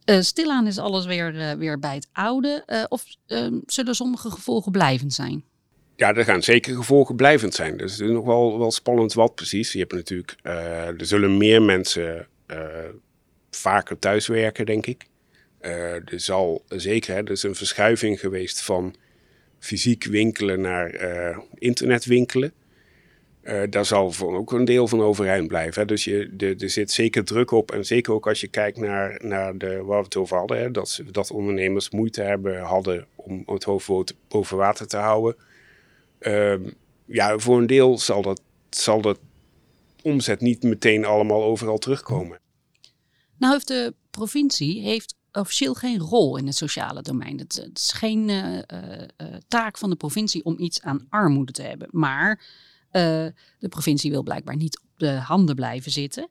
Uh, 0.04 0.20
stilaan 0.20 0.66
is 0.66 0.78
alles 0.78 1.06
weer, 1.06 1.56
weer 1.58 1.78
bij 1.78 1.94
het 1.94 2.08
oude. 2.12 2.86
Of 2.88 3.04
zullen 3.66 3.94
sommige 3.94 4.30
gevolgen 4.30 4.72
blijvend 4.72 5.14
zijn? 5.14 5.44
Ja, 5.98 6.14
er 6.14 6.24
gaan 6.24 6.42
zeker 6.42 6.74
gevolgen 6.74 7.16
blijvend 7.16 7.54
zijn. 7.54 7.76
Dus 7.76 7.92
het 7.92 8.00
is 8.00 8.10
nog 8.10 8.24
wel, 8.24 8.58
wel 8.58 8.70
spannend 8.70 9.12
wat 9.12 9.34
precies. 9.34 9.72
Je 9.72 9.78
hebt 9.78 9.92
natuurlijk, 9.92 10.36
er 10.42 11.06
zullen 11.06 11.36
meer 11.36 11.62
mensen 11.62 12.26
vaker 13.50 13.98
thuiswerken, 13.98 14.66
denk 14.66 14.86
ik. 14.86 15.04
er 15.60 16.02
zal 16.06 16.64
zeker, 16.68 17.14
hè, 17.14 17.20
er 17.20 17.30
is 17.30 17.42
een 17.42 17.54
verschuiving 17.54 18.20
geweest 18.20 18.62
van 18.62 18.94
fysiek 19.58 20.04
winkelen 20.04 20.60
naar 20.60 21.40
internet 21.54 22.04
winkelen. 22.04 22.52
Uh, 23.48 23.62
daar 23.70 23.84
zal 23.84 24.14
ook 24.20 24.52
een 24.52 24.64
deel 24.64 24.88
van 24.88 25.00
overeind 25.00 25.48
blijven. 25.48 25.80
Hè. 25.80 25.86
Dus 25.86 26.04
je, 26.04 26.30
de, 26.32 26.54
er 26.58 26.70
zit 26.70 26.90
zeker 26.90 27.24
druk 27.24 27.50
op. 27.50 27.72
En 27.72 27.84
zeker 27.84 28.12
ook 28.12 28.28
als 28.28 28.40
je 28.40 28.48
kijkt 28.48 28.78
naar, 28.78 29.20
naar 29.24 29.58
de, 29.58 29.82
waar 29.82 29.98
we 29.98 30.04
het 30.04 30.16
over 30.16 30.36
hadden. 30.36 30.58
Hè, 30.58 30.70
dat, 30.70 31.02
dat 31.10 31.30
ondernemers 31.30 31.90
moeite 31.90 32.22
hebben, 32.22 32.60
hadden 32.60 33.06
om 33.14 33.42
het 33.46 33.64
hoofd 33.64 34.14
boven 34.28 34.56
water 34.56 34.86
te 34.86 34.96
houden. 34.96 35.36
Uh, 36.20 36.54
ja, 37.04 37.38
voor 37.38 37.58
een 37.58 37.66
deel 37.66 37.98
zal 37.98 38.22
dat, 38.22 38.40
zal 38.70 39.00
dat 39.00 39.18
omzet 40.02 40.40
niet 40.40 40.62
meteen 40.62 41.04
allemaal 41.04 41.42
overal 41.42 41.78
terugkomen. 41.78 42.40
Nou 43.36 43.52
heeft 43.52 43.68
de 43.68 43.94
provincie 44.10 44.82
heeft 44.82 45.14
officieel 45.32 45.74
geen 45.74 45.98
rol 45.98 46.36
in 46.36 46.46
het 46.46 46.56
sociale 46.56 47.02
domein. 47.02 47.38
Het, 47.38 47.70
is 47.74 47.92
geen 47.92 48.28
uh, 48.28 48.56
uh, 48.56 48.62
taak 49.48 49.78
van 49.78 49.90
de 49.90 49.96
provincie 49.96 50.44
om 50.44 50.58
iets 50.58 50.82
aan 50.82 51.06
armoede 51.08 51.52
te 51.52 51.62
hebben. 51.62 51.88
Maar 51.90 52.44
de 53.58 53.68
provincie 53.68 54.10
wil 54.10 54.22
blijkbaar 54.22 54.56
niet 54.56 54.80
de 54.96 55.10
handen 55.10 55.54
blijven 55.54 55.92
zitten. 55.92 56.28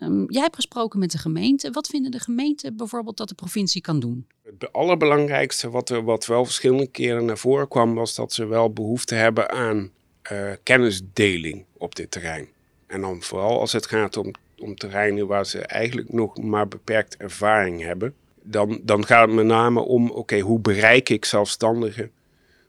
Ehm, 0.00 0.24
jij 0.26 0.42
hebt 0.42 0.54
gesproken 0.54 0.98
met 0.98 1.10
de 1.10 1.18
gemeente. 1.18 1.70
Wat 1.70 1.86
vinden 1.86 2.10
de 2.10 2.20
gemeenten 2.20 2.76
bijvoorbeeld 2.76 3.16
dat 3.16 3.28
de 3.28 3.34
provincie 3.34 3.80
kan 3.80 4.00
doen? 4.00 4.26
Het 4.42 4.72
allerbelangrijkste 4.72 5.70
wat, 5.70 5.90
er, 5.90 6.04
wat 6.04 6.26
wel 6.26 6.44
verschillende 6.44 6.86
keren 6.86 7.24
naar 7.24 7.38
voren 7.38 7.68
kwam, 7.68 7.94
was 7.94 8.14
dat 8.14 8.32
ze 8.32 8.46
wel 8.46 8.72
behoefte 8.72 9.14
hebben 9.14 9.50
aan 9.50 9.90
uh, 10.32 10.52
kennisdeling 10.62 11.64
op 11.76 11.94
dit 11.94 12.10
terrein. 12.10 12.48
En 12.86 13.00
dan 13.00 13.22
vooral 13.22 13.60
als 13.60 13.72
het 13.72 13.86
gaat 13.86 14.16
om, 14.16 14.30
om 14.58 14.74
terreinen 14.74 15.26
waar 15.26 15.46
ze 15.46 15.58
eigenlijk 15.58 16.12
nog 16.12 16.38
maar 16.38 16.68
beperkt 16.68 17.16
ervaring 17.16 17.82
hebben. 17.82 18.14
Dan, 18.42 18.80
dan 18.82 19.06
gaat 19.06 19.26
het 19.26 19.36
met 19.36 19.46
name 19.46 19.80
om, 19.80 20.10
oké, 20.10 20.38
hoe 20.38 20.60
bereik 20.60 21.08
ik 21.08 21.24
zelfstandigen? 21.24 22.10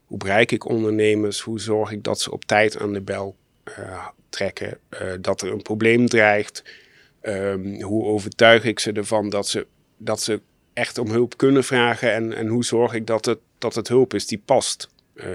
Hoe 0.06 0.18
bereik 0.18 0.52
ik 0.52 0.66
ondernemers? 0.66 1.42
Hoe 1.42 1.60
zorg 1.60 1.92
ik 1.92 2.04
dat 2.04 2.20
ze 2.20 2.32
op 2.32 2.46
tijd 2.46 2.80
aan 2.80 2.94
de 2.94 3.02
bel 3.02 3.36
uh, 3.80 4.08
trekken? 4.30 4.78
Uh, 4.90 5.14
dat 5.22 5.42
er 5.42 5.52
een 5.52 5.62
probleem 5.62 6.08
dreigt? 6.08 6.64
Um, 7.22 7.82
hoe 7.82 8.04
overtuig 8.04 8.64
ik 8.64 8.80
ze 8.80 8.92
ervan 8.92 9.30
dat 9.30 9.48
ze, 9.48 9.68
dat 9.98 10.22
ze 10.22 10.42
echt 10.74 10.98
om 10.98 11.10
hulp 11.10 11.38
kunnen 11.38 11.64
vragen? 11.64 12.14
En, 12.14 12.34
en 12.34 12.48
hoe 12.48 12.66
zorg 12.66 12.94
ik 12.94 13.08
dat 13.08 13.26
het, 13.26 13.40
dat 13.58 13.76
het 13.76 13.88
hulp 13.88 14.14
is 14.14 14.28
die 14.28 14.42
past? 14.46 14.90
Uh, 15.14 15.26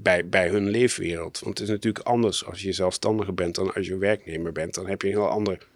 bij, 0.00 0.28
bij 0.28 0.48
hun 0.48 0.68
leefwereld. 0.68 1.38
Want 1.38 1.58
het 1.58 1.68
is 1.68 1.74
natuurlijk 1.74 2.06
anders 2.06 2.44
als 2.44 2.62
je 2.62 2.72
zelfstandige 2.72 3.32
bent 3.32 3.54
dan 3.54 3.74
als 3.74 3.86
je 3.86 3.98
werknemer 3.98 4.52
bent. 4.52 4.74
Dan 4.74 4.86
heb 4.86 5.02
je 5.02 5.08
een 5.08 5.14
heel 5.14 5.28
ander 5.28 5.66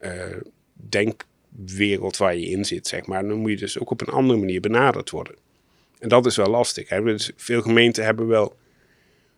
uh, 0.00 0.36
denkwereld 0.72 2.16
waar 2.16 2.36
je 2.36 2.46
in 2.46 2.64
zit, 2.64 2.86
zeg 2.86 3.06
maar. 3.06 3.26
dan 3.28 3.38
moet 3.38 3.50
je 3.50 3.56
dus 3.56 3.78
ook 3.78 3.90
op 3.90 4.00
een 4.00 4.12
andere 4.12 4.38
manier 4.38 4.60
benaderd 4.60 5.10
worden. 5.10 5.34
En 5.98 6.08
dat 6.08 6.26
is 6.26 6.36
wel 6.36 6.50
lastig. 6.50 6.88
Dus 6.88 7.30
veel 7.36 7.62
gemeenten 7.62 8.04
hebben 8.04 8.26
wel 8.26 8.56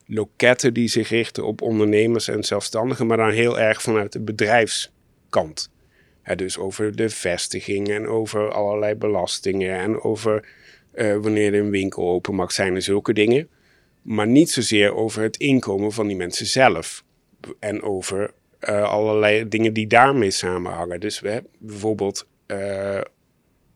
loketten 0.06 0.74
die 0.74 0.88
zich 0.88 1.08
richten 1.08 1.44
op 1.44 1.62
ondernemers 1.62 2.28
en 2.28 2.44
zelfstandigen, 2.44 3.06
maar 3.06 3.16
dan 3.16 3.30
heel 3.30 3.58
erg 3.58 3.82
vanuit 3.82 4.12
de 4.12 4.20
bedrijfskant. 5.32 5.70
dus 6.36 6.58
over 6.58 6.96
de 6.96 7.08
vestiging 7.08 7.88
en 7.88 8.06
over 8.06 8.52
allerlei 8.52 8.94
belastingen 8.94 9.78
en 9.78 10.00
over 10.00 10.48
uh, 10.94 11.16
wanneer 11.16 11.54
een 11.54 11.70
winkel 11.70 12.08
open 12.08 12.34
mag 12.34 12.52
zijn 12.52 12.74
en 12.74 12.82
zulke 12.82 13.12
dingen 13.12 13.48
maar 14.02 14.26
niet 14.26 14.50
zozeer 14.50 14.94
over 14.94 15.22
het 15.22 15.36
inkomen 15.36 15.92
van 15.92 16.06
die 16.06 16.16
mensen 16.16 16.46
zelf. 16.46 17.04
En 17.58 17.82
over 17.82 18.34
uh, 18.60 18.82
allerlei 18.82 19.48
dingen 19.48 19.72
die 19.72 19.86
daarmee 19.86 20.30
samenhangen. 20.30 21.00
Dus 21.00 21.20
we 21.20 21.28
hebben 21.28 21.50
bijvoorbeeld 21.58 22.26
uh, 22.46 23.00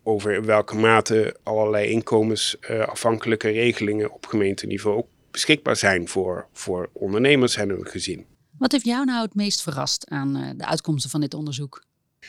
over 0.03 0.33
in 0.33 0.45
welke 0.45 0.77
mate 0.77 1.37
allerlei 1.43 1.91
inkomensafhankelijke 1.91 3.49
regelingen 3.49 4.13
op 4.13 4.27
gemeenteniveau 4.27 4.97
ook 4.97 5.09
beschikbaar 5.31 5.77
zijn 5.77 6.09
voor, 6.09 6.47
voor 6.53 6.89
ondernemers 6.93 7.57
en 7.57 7.69
hun 7.69 7.87
gezin. 7.87 8.27
Wat 8.59 8.73
heeft 8.73 8.85
jou 8.85 9.05
nou 9.05 9.23
het 9.23 9.35
meest 9.35 9.63
verrast 9.63 10.11
aan 10.11 10.37
uh, 10.37 10.51
de 10.57 10.67
uitkomsten 10.67 11.11
van 11.11 11.21
dit 11.21 11.35
onderzoek? 11.35 11.85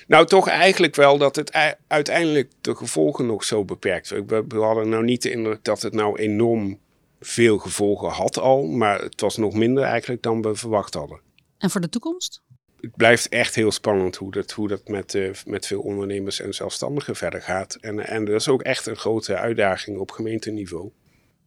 Nou, 0.07 0.25
toch 0.25 0.47
eigenlijk 0.47 0.95
wel 0.95 1.17
dat 1.17 1.35
het 1.35 1.75
uiteindelijk 1.87 2.51
de 2.61 2.75
gevolgen 2.75 3.25
nog 3.25 3.43
zo 3.43 3.65
beperkt 3.65 4.07
zijn. 4.07 4.27
We 4.27 4.57
hadden 4.57 4.89
nou 4.89 5.03
niet 5.03 5.21
de 5.21 5.31
indruk 5.31 5.63
dat 5.63 5.81
het 5.81 5.93
nou 5.93 6.19
enorm 6.19 6.79
veel 7.19 7.57
gevolgen 7.57 8.09
had 8.09 8.39
al, 8.39 8.63
maar 8.63 9.01
het 9.01 9.21
was 9.21 9.37
nog 9.37 9.53
minder 9.53 9.83
eigenlijk 9.83 10.21
dan 10.21 10.41
we 10.41 10.55
verwacht 10.55 10.93
hadden. 10.93 11.19
En 11.57 11.69
voor 11.69 11.81
de 11.81 11.89
toekomst? 11.89 12.41
Het 12.81 12.95
blijft 12.95 13.29
echt 13.29 13.55
heel 13.55 13.71
spannend 13.71 14.15
hoe 14.15 14.31
dat, 14.31 14.51
hoe 14.51 14.67
dat 14.67 14.87
met, 14.87 15.13
uh, 15.13 15.33
met 15.45 15.67
veel 15.67 15.81
ondernemers 15.81 16.39
en 16.39 16.53
zelfstandigen 16.53 17.15
verder 17.15 17.41
gaat. 17.41 17.75
En, 17.75 18.07
en 18.07 18.25
dat 18.25 18.35
is 18.35 18.47
ook 18.47 18.61
echt 18.61 18.85
een 18.85 18.95
grote 18.95 19.37
uitdaging 19.37 19.97
op 19.97 20.11
gemeenteniveau. 20.11 20.91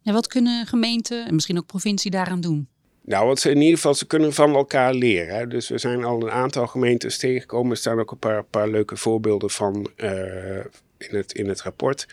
En 0.03 0.13
wat 0.13 0.27
kunnen 0.27 0.65
gemeenten 0.65 1.25
en 1.25 1.33
misschien 1.33 1.57
ook 1.57 1.65
provincie 1.65 2.11
daaraan 2.11 2.41
doen? 2.41 2.69
Nou, 3.01 3.27
wat 3.27 3.39
ze 3.39 3.49
in 3.49 3.61
ieder 3.61 3.75
geval, 3.75 3.93
ze 3.93 4.07
kunnen 4.07 4.33
van 4.33 4.55
elkaar 4.55 4.93
leren. 4.93 5.49
Dus 5.49 5.69
we 5.69 5.77
zijn 5.77 6.03
al 6.03 6.21
een 6.21 6.31
aantal 6.31 6.67
gemeentes 6.67 7.17
tegengekomen. 7.17 7.71
Er 7.71 7.77
staan 7.77 7.99
ook 7.99 8.11
een 8.11 8.45
paar, 8.49 8.69
leuke 8.69 8.97
voorbeelden 8.97 9.49
van 9.49 9.89
uh, 9.97 10.57
in, 10.97 11.15
het, 11.15 11.33
in 11.33 11.47
het 11.47 11.61
rapport. 11.61 12.07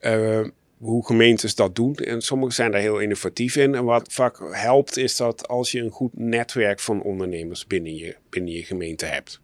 Uh, 0.00 0.46
hoe 0.78 1.06
gemeentes 1.06 1.54
dat 1.54 1.74
doen. 1.74 1.94
En 1.94 2.22
sommigen 2.22 2.54
zijn 2.54 2.70
daar 2.70 2.80
heel 2.80 2.98
innovatief 2.98 3.56
in. 3.56 3.74
En 3.74 3.84
wat 3.84 4.12
vaak 4.12 4.38
helpt 4.50 4.96
is 4.96 5.16
dat 5.16 5.48
als 5.48 5.72
je 5.72 5.80
een 5.80 5.90
goed 5.90 6.18
netwerk 6.18 6.80
van 6.80 7.02
ondernemers 7.02 7.66
binnen 7.66 7.96
je, 7.96 8.16
binnen 8.30 8.52
je 8.52 8.62
gemeente 8.62 9.06
hebt. 9.06 9.40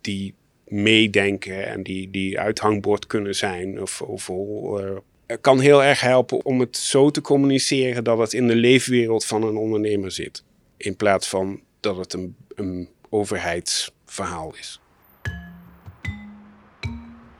Die 0.00 0.34
meedenken 0.66 1.66
en 1.66 1.82
die, 1.82 2.10
die 2.10 2.40
uithangbord 2.40 3.06
kunnen 3.06 3.34
zijn. 3.34 3.82
Of, 3.82 4.02
of 4.02 4.28
uh, 4.28 4.96
kan 5.40 5.60
heel 5.60 5.82
erg 5.82 6.00
helpen 6.00 6.44
om 6.44 6.60
het 6.60 6.76
zo 6.76 7.10
te 7.10 7.20
communiceren 7.20 8.04
dat 8.04 8.18
het 8.18 8.32
in 8.32 8.46
de 8.46 8.56
leefwereld 8.56 9.24
van 9.24 9.42
een 9.42 9.56
ondernemer 9.56 10.10
zit. 10.10 10.44
In 10.76 10.96
plaats 10.96 11.28
van 11.28 11.60
dat 11.80 11.96
het 11.96 12.12
een, 12.12 12.36
een 12.54 12.88
overheidsverhaal 13.08 14.54
is. 14.58 14.80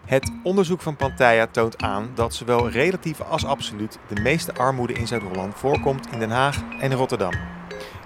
Het 0.05 0.31
onderzoek 0.43 0.81
van 0.81 0.97
Pantaya 0.97 1.47
toont 1.47 1.83
aan 1.83 2.11
dat 2.15 2.35
zowel 2.35 2.69
relatief 2.69 3.21
als 3.21 3.45
absoluut 3.45 3.99
de 4.09 4.21
meeste 4.21 4.55
armoede 4.55 4.93
in 4.93 5.07
Zuid-Holland 5.07 5.55
voorkomt 5.55 6.13
in 6.13 6.19
Den 6.19 6.31
Haag 6.31 6.63
en 6.81 6.95
Rotterdam. 6.95 7.33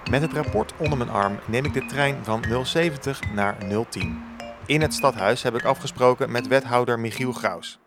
Met 0.09 0.21
het 0.21 0.33
rapport 0.33 0.73
onder 0.77 0.97
mijn 0.97 1.09
arm 1.09 1.39
neem 1.47 1.65
ik 1.65 1.73
de 1.73 1.85
trein 1.85 2.23
van 2.23 2.65
070 2.65 3.33
naar 3.33 3.57
010. 3.89 4.23
In 4.65 4.81
het 4.81 4.93
stadhuis 4.93 5.43
heb 5.43 5.55
ik 5.55 5.63
afgesproken 5.63 6.31
met 6.31 6.47
wethouder 6.47 6.99
Michiel 6.99 7.31
Graus. 7.31 7.79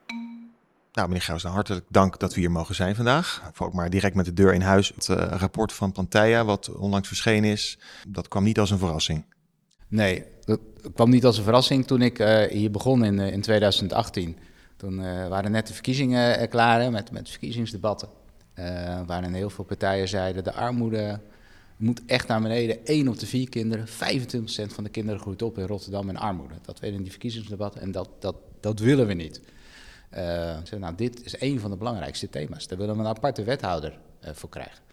Nou, 0.96 1.08
meneer 1.08 1.22
Graus, 1.22 1.42
hartelijk 1.42 1.86
dank 1.88 2.18
dat 2.18 2.34
we 2.34 2.40
hier 2.40 2.50
mogen 2.50 2.74
zijn 2.74 2.94
vandaag. 2.94 3.50
Ook 3.58 3.72
maar 3.72 3.90
direct 3.90 4.14
met 4.14 4.24
de 4.24 4.32
deur 4.32 4.54
in 4.54 4.60
huis. 4.60 4.92
Het 4.94 5.08
uh, 5.08 5.16
rapport 5.16 5.72
van 5.72 5.92
Pantaya, 5.92 6.44
wat 6.44 6.74
onlangs 6.74 7.08
verschenen 7.08 7.50
is, 7.50 7.78
dat 8.08 8.28
kwam 8.28 8.44
niet 8.44 8.58
als 8.58 8.70
een 8.70 8.78
verrassing. 8.78 9.24
Nee, 9.88 10.24
dat 10.44 10.60
kwam 10.94 11.10
niet 11.10 11.24
als 11.24 11.38
een 11.38 11.44
verrassing 11.44 11.86
toen 11.86 12.02
ik 12.02 12.18
uh, 12.18 12.42
hier 12.42 12.70
begon 12.70 13.04
in, 13.04 13.18
uh, 13.18 13.32
in 13.32 13.40
2018. 13.40 14.36
Toen 14.76 15.28
waren 15.28 15.50
net 15.50 15.66
de 15.66 15.72
verkiezingen 15.72 16.48
klaar 16.48 16.90
met, 16.90 17.10
met 17.10 17.30
verkiezingsdebatten. 17.30 18.08
waarin 19.06 19.32
heel 19.32 19.50
veel 19.50 19.64
partijen 19.64 20.08
zeiden: 20.08 20.44
de 20.44 20.52
armoede 20.52 21.20
moet 21.76 22.02
echt 22.06 22.28
naar 22.28 22.42
beneden. 22.42 22.84
1 22.84 23.08
op 23.08 23.18
de 23.18 23.26
vier 23.26 23.48
kinderen, 23.48 23.86
25% 23.86 23.90
van 24.66 24.84
de 24.84 24.90
kinderen 24.90 25.20
groeit 25.20 25.42
op 25.42 25.58
in 25.58 25.66
Rotterdam 25.66 26.08
in 26.08 26.16
armoede. 26.16 26.54
Dat 26.62 26.80
werd 26.80 26.94
in 26.94 27.02
die 27.02 27.10
verkiezingsdebatten 27.10 27.80
en 27.80 27.92
dat, 27.92 28.08
dat, 28.18 28.36
dat 28.60 28.78
willen 28.78 29.06
we 29.06 29.14
niet. 29.14 29.40
Nou, 30.78 30.94
dit 30.96 31.24
is 31.24 31.40
een 31.40 31.60
van 31.60 31.70
de 31.70 31.76
belangrijkste 31.76 32.28
thema's. 32.28 32.66
Daar 32.66 32.78
willen 32.78 32.94
we 32.94 33.00
een 33.00 33.06
aparte 33.06 33.44
wethouder 33.44 33.98
voor 34.20 34.48
krijgen. 34.48 34.84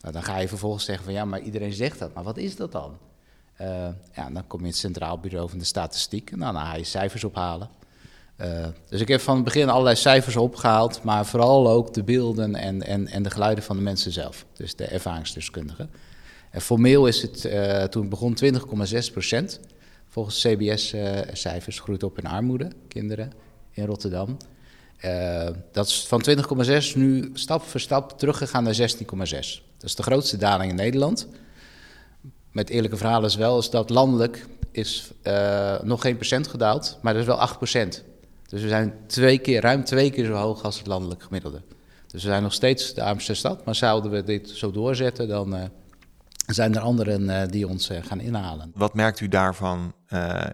Nou, 0.00 0.12
dan 0.12 0.22
ga 0.22 0.38
je 0.38 0.48
vervolgens 0.48 0.84
zeggen: 0.84 1.04
van 1.04 1.14
ja, 1.14 1.24
maar 1.24 1.40
iedereen 1.40 1.72
zegt 1.72 1.98
dat. 1.98 2.14
Maar 2.14 2.24
wat 2.24 2.36
is 2.36 2.56
dat 2.56 2.72
dan? 2.72 2.98
Uh, 3.60 3.88
ja, 4.14 4.30
dan 4.30 4.46
kom 4.46 4.58
je 4.58 4.64
in 4.64 4.70
het 4.70 4.80
Centraal 4.80 5.18
Bureau 5.18 5.48
van 5.48 5.58
de 5.58 5.64
Statistiek. 5.64 6.36
Nou, 6.36 6.52
dan 6.52 6.62
ga 6.62 6.76
je 6.76 6.84
cijfers 6.84 7.24
ophalen. 7.24 7.68
Dus 8.88 9.00
ik 9.00 9.08
heb 9.08 9.20
van 9.20 9.34
het 9.34 9.44
begin 9.44 9.68
allerlei 9.68 9.96
cijfers 9.96 10.36
opgehaald, 10.36 11.02
maar 11.02 11.26
vooral 11.26 11.68
ook 11.68 11.94
de 11.94 12.02
beelden 12.02 12.54
en, 12.54 12.82
en, 12.82 13.06
en 13.06 13.22
de 13.22 13.30
geluiden 13.30 13.64
van 13.64 13.76
de 13.76 13.82
mensen 13.82 14.12
zelf. 14.12 14.46
Dus 14.52 14.76
de 14.76 14.84
ervaringsdeskundigen. 14.84 15.90
En 16.50 16.60
formeel 16.60 17.06
is 17.06 17.22
het 17.22 17.90
toen 17.90 18.08
begon 18.08 18.36
20,6 18.44 19.12
procent. 19.12 19.60
Volgens 20.08 20.40
CBS-cijfers 20.40 21.80
groeit 21.80 22.02
op 22.02 22.18
in 22.18 22.26
armoede, 22.26 22.70
kinderen 22.88 23.32
in 23.76 23.86
Rotterdam. 23.86 24.36
dat 25.72 25.86
is 25.86 26.06
van 26.06 26.24
20,6 26.90 26.94
nu 26.94 27.30
stap 27.34 27.62
voor 27.62 27.80
stap 27.80 28.18
teruggegaan 28.18 28.64
naar 28.64 28.74
16,6. 28.74 28.86
Dat 29.78 29.88
is 29.88 29.94
de 29.94 30.02
grootste 30.02 30.36
daling 30.36 30.70
in 30.70 30.76
Nederland 30.76 31.28
met 32.56 32.70
eerlijke 32.70 32.96
verhalen 32.96 33.28
is 33.28 33.36
wel, 33.36 33.58
is 33.58 33.70
dat 33.70 33.90
landelijk 33.90 34.46
is 34.70 35.10
uh, 35.22 35.80
nog 35.82 36.00
geen 36.00 36.16
procent 36.16 36.46
gedaald, 36.46 36.98
maar 37.02 37.12
dat 37.12 37.22
is 37.22 37.28
wel 37.28 37.40
8 37.40 37.56
procent. 37.56 38.04
Dus 38.48 38.62
we 38.62 38.68
zijn 38.68 38.94
twee 39.06 39.38
keer, 39.38 39.60
ruim 39.60 39.84
twee 39.84 40.10
keer 40.10 40.24
zo 40.24 40.32
hoog 40.32 40.62
als 40.62 40.78
het 40.78 40.86
landelijk 40.86 41.22
gemiddelde. 41.22 41.62
Dus 42.06 42.22
we 42.22 42.28
zijn 42.28 42.42
nog 42.42 42.52
steeds 42.52 42.94
de 42.94 43.02
armste 43.02 43.34
stad, 43.34 43.64
maar 43.64 43.74
zouden 43.74 44.10
we 44.10 44.22
dit 44.22 44.50
zo 44.50 44.70
doorzetten, 44.70 45.28
dan 45.28 45.54
uh, 45.54 45.62
zijn 46.46 46.74
er 46.74 46.80
anderen 46.80 47.22
uh, 47.22 47.42
die 47.46 47.68
ons 47.68 47.90
gaan 48.00 48.20
inhalen. 48.20 48.72
Wat 48.74 48.94
merkt 48.94 49.20
u 49.20 49.28
daarvan 49.28 49.94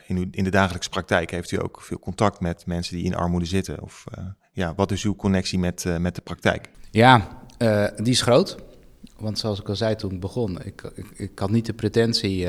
in, 0.06 0.16
uw, 0.16 0.26
in 0.30 0.44
de 0.44 0.50
dagelijkse 0.50 0.90
praktijk? 0.90 1.30
Heeft 1.30 1.50
u 1.50 1.62
ook 1.62 1.80
veel 1.82 1.98
contact 1.98 2.40
met 2.40 2.66
mensen 2.66 2.96
die 2.96 3.04
in 3.04 3.14
armoede 3.14 3.46
zitten? 3.46 3.82
Of 3.82 4.04
ja, 4.52 4.74
wat 4.74 4.90
is 4.90 5.04
uw 5.04 5.16
connectie 5.16 5.58
met, 5.58 5.84
met 5.98 6.14
de 6.14 6.20
praktijk? 6.20 6.68
Ja, 6.90 7.28
die 7.96 8.12
is 8.12 8.22
groot. 8.22 8.56
Want 9.16 9.38
zoals 9.38 9.60
ik 9.60 9.68
al 9.68 9.76
zei 9.76 9.94
toen 9.94 10.12
ik 10.12 10.20
begon, 10.20 10.64
ik, 10.64 10.82
ik, 10.94 11.06
ik 11.16 11.38
had 11.38 11.50
niet 11.50 11.66
de 11.66 11.74
pretentie 11.74 12.46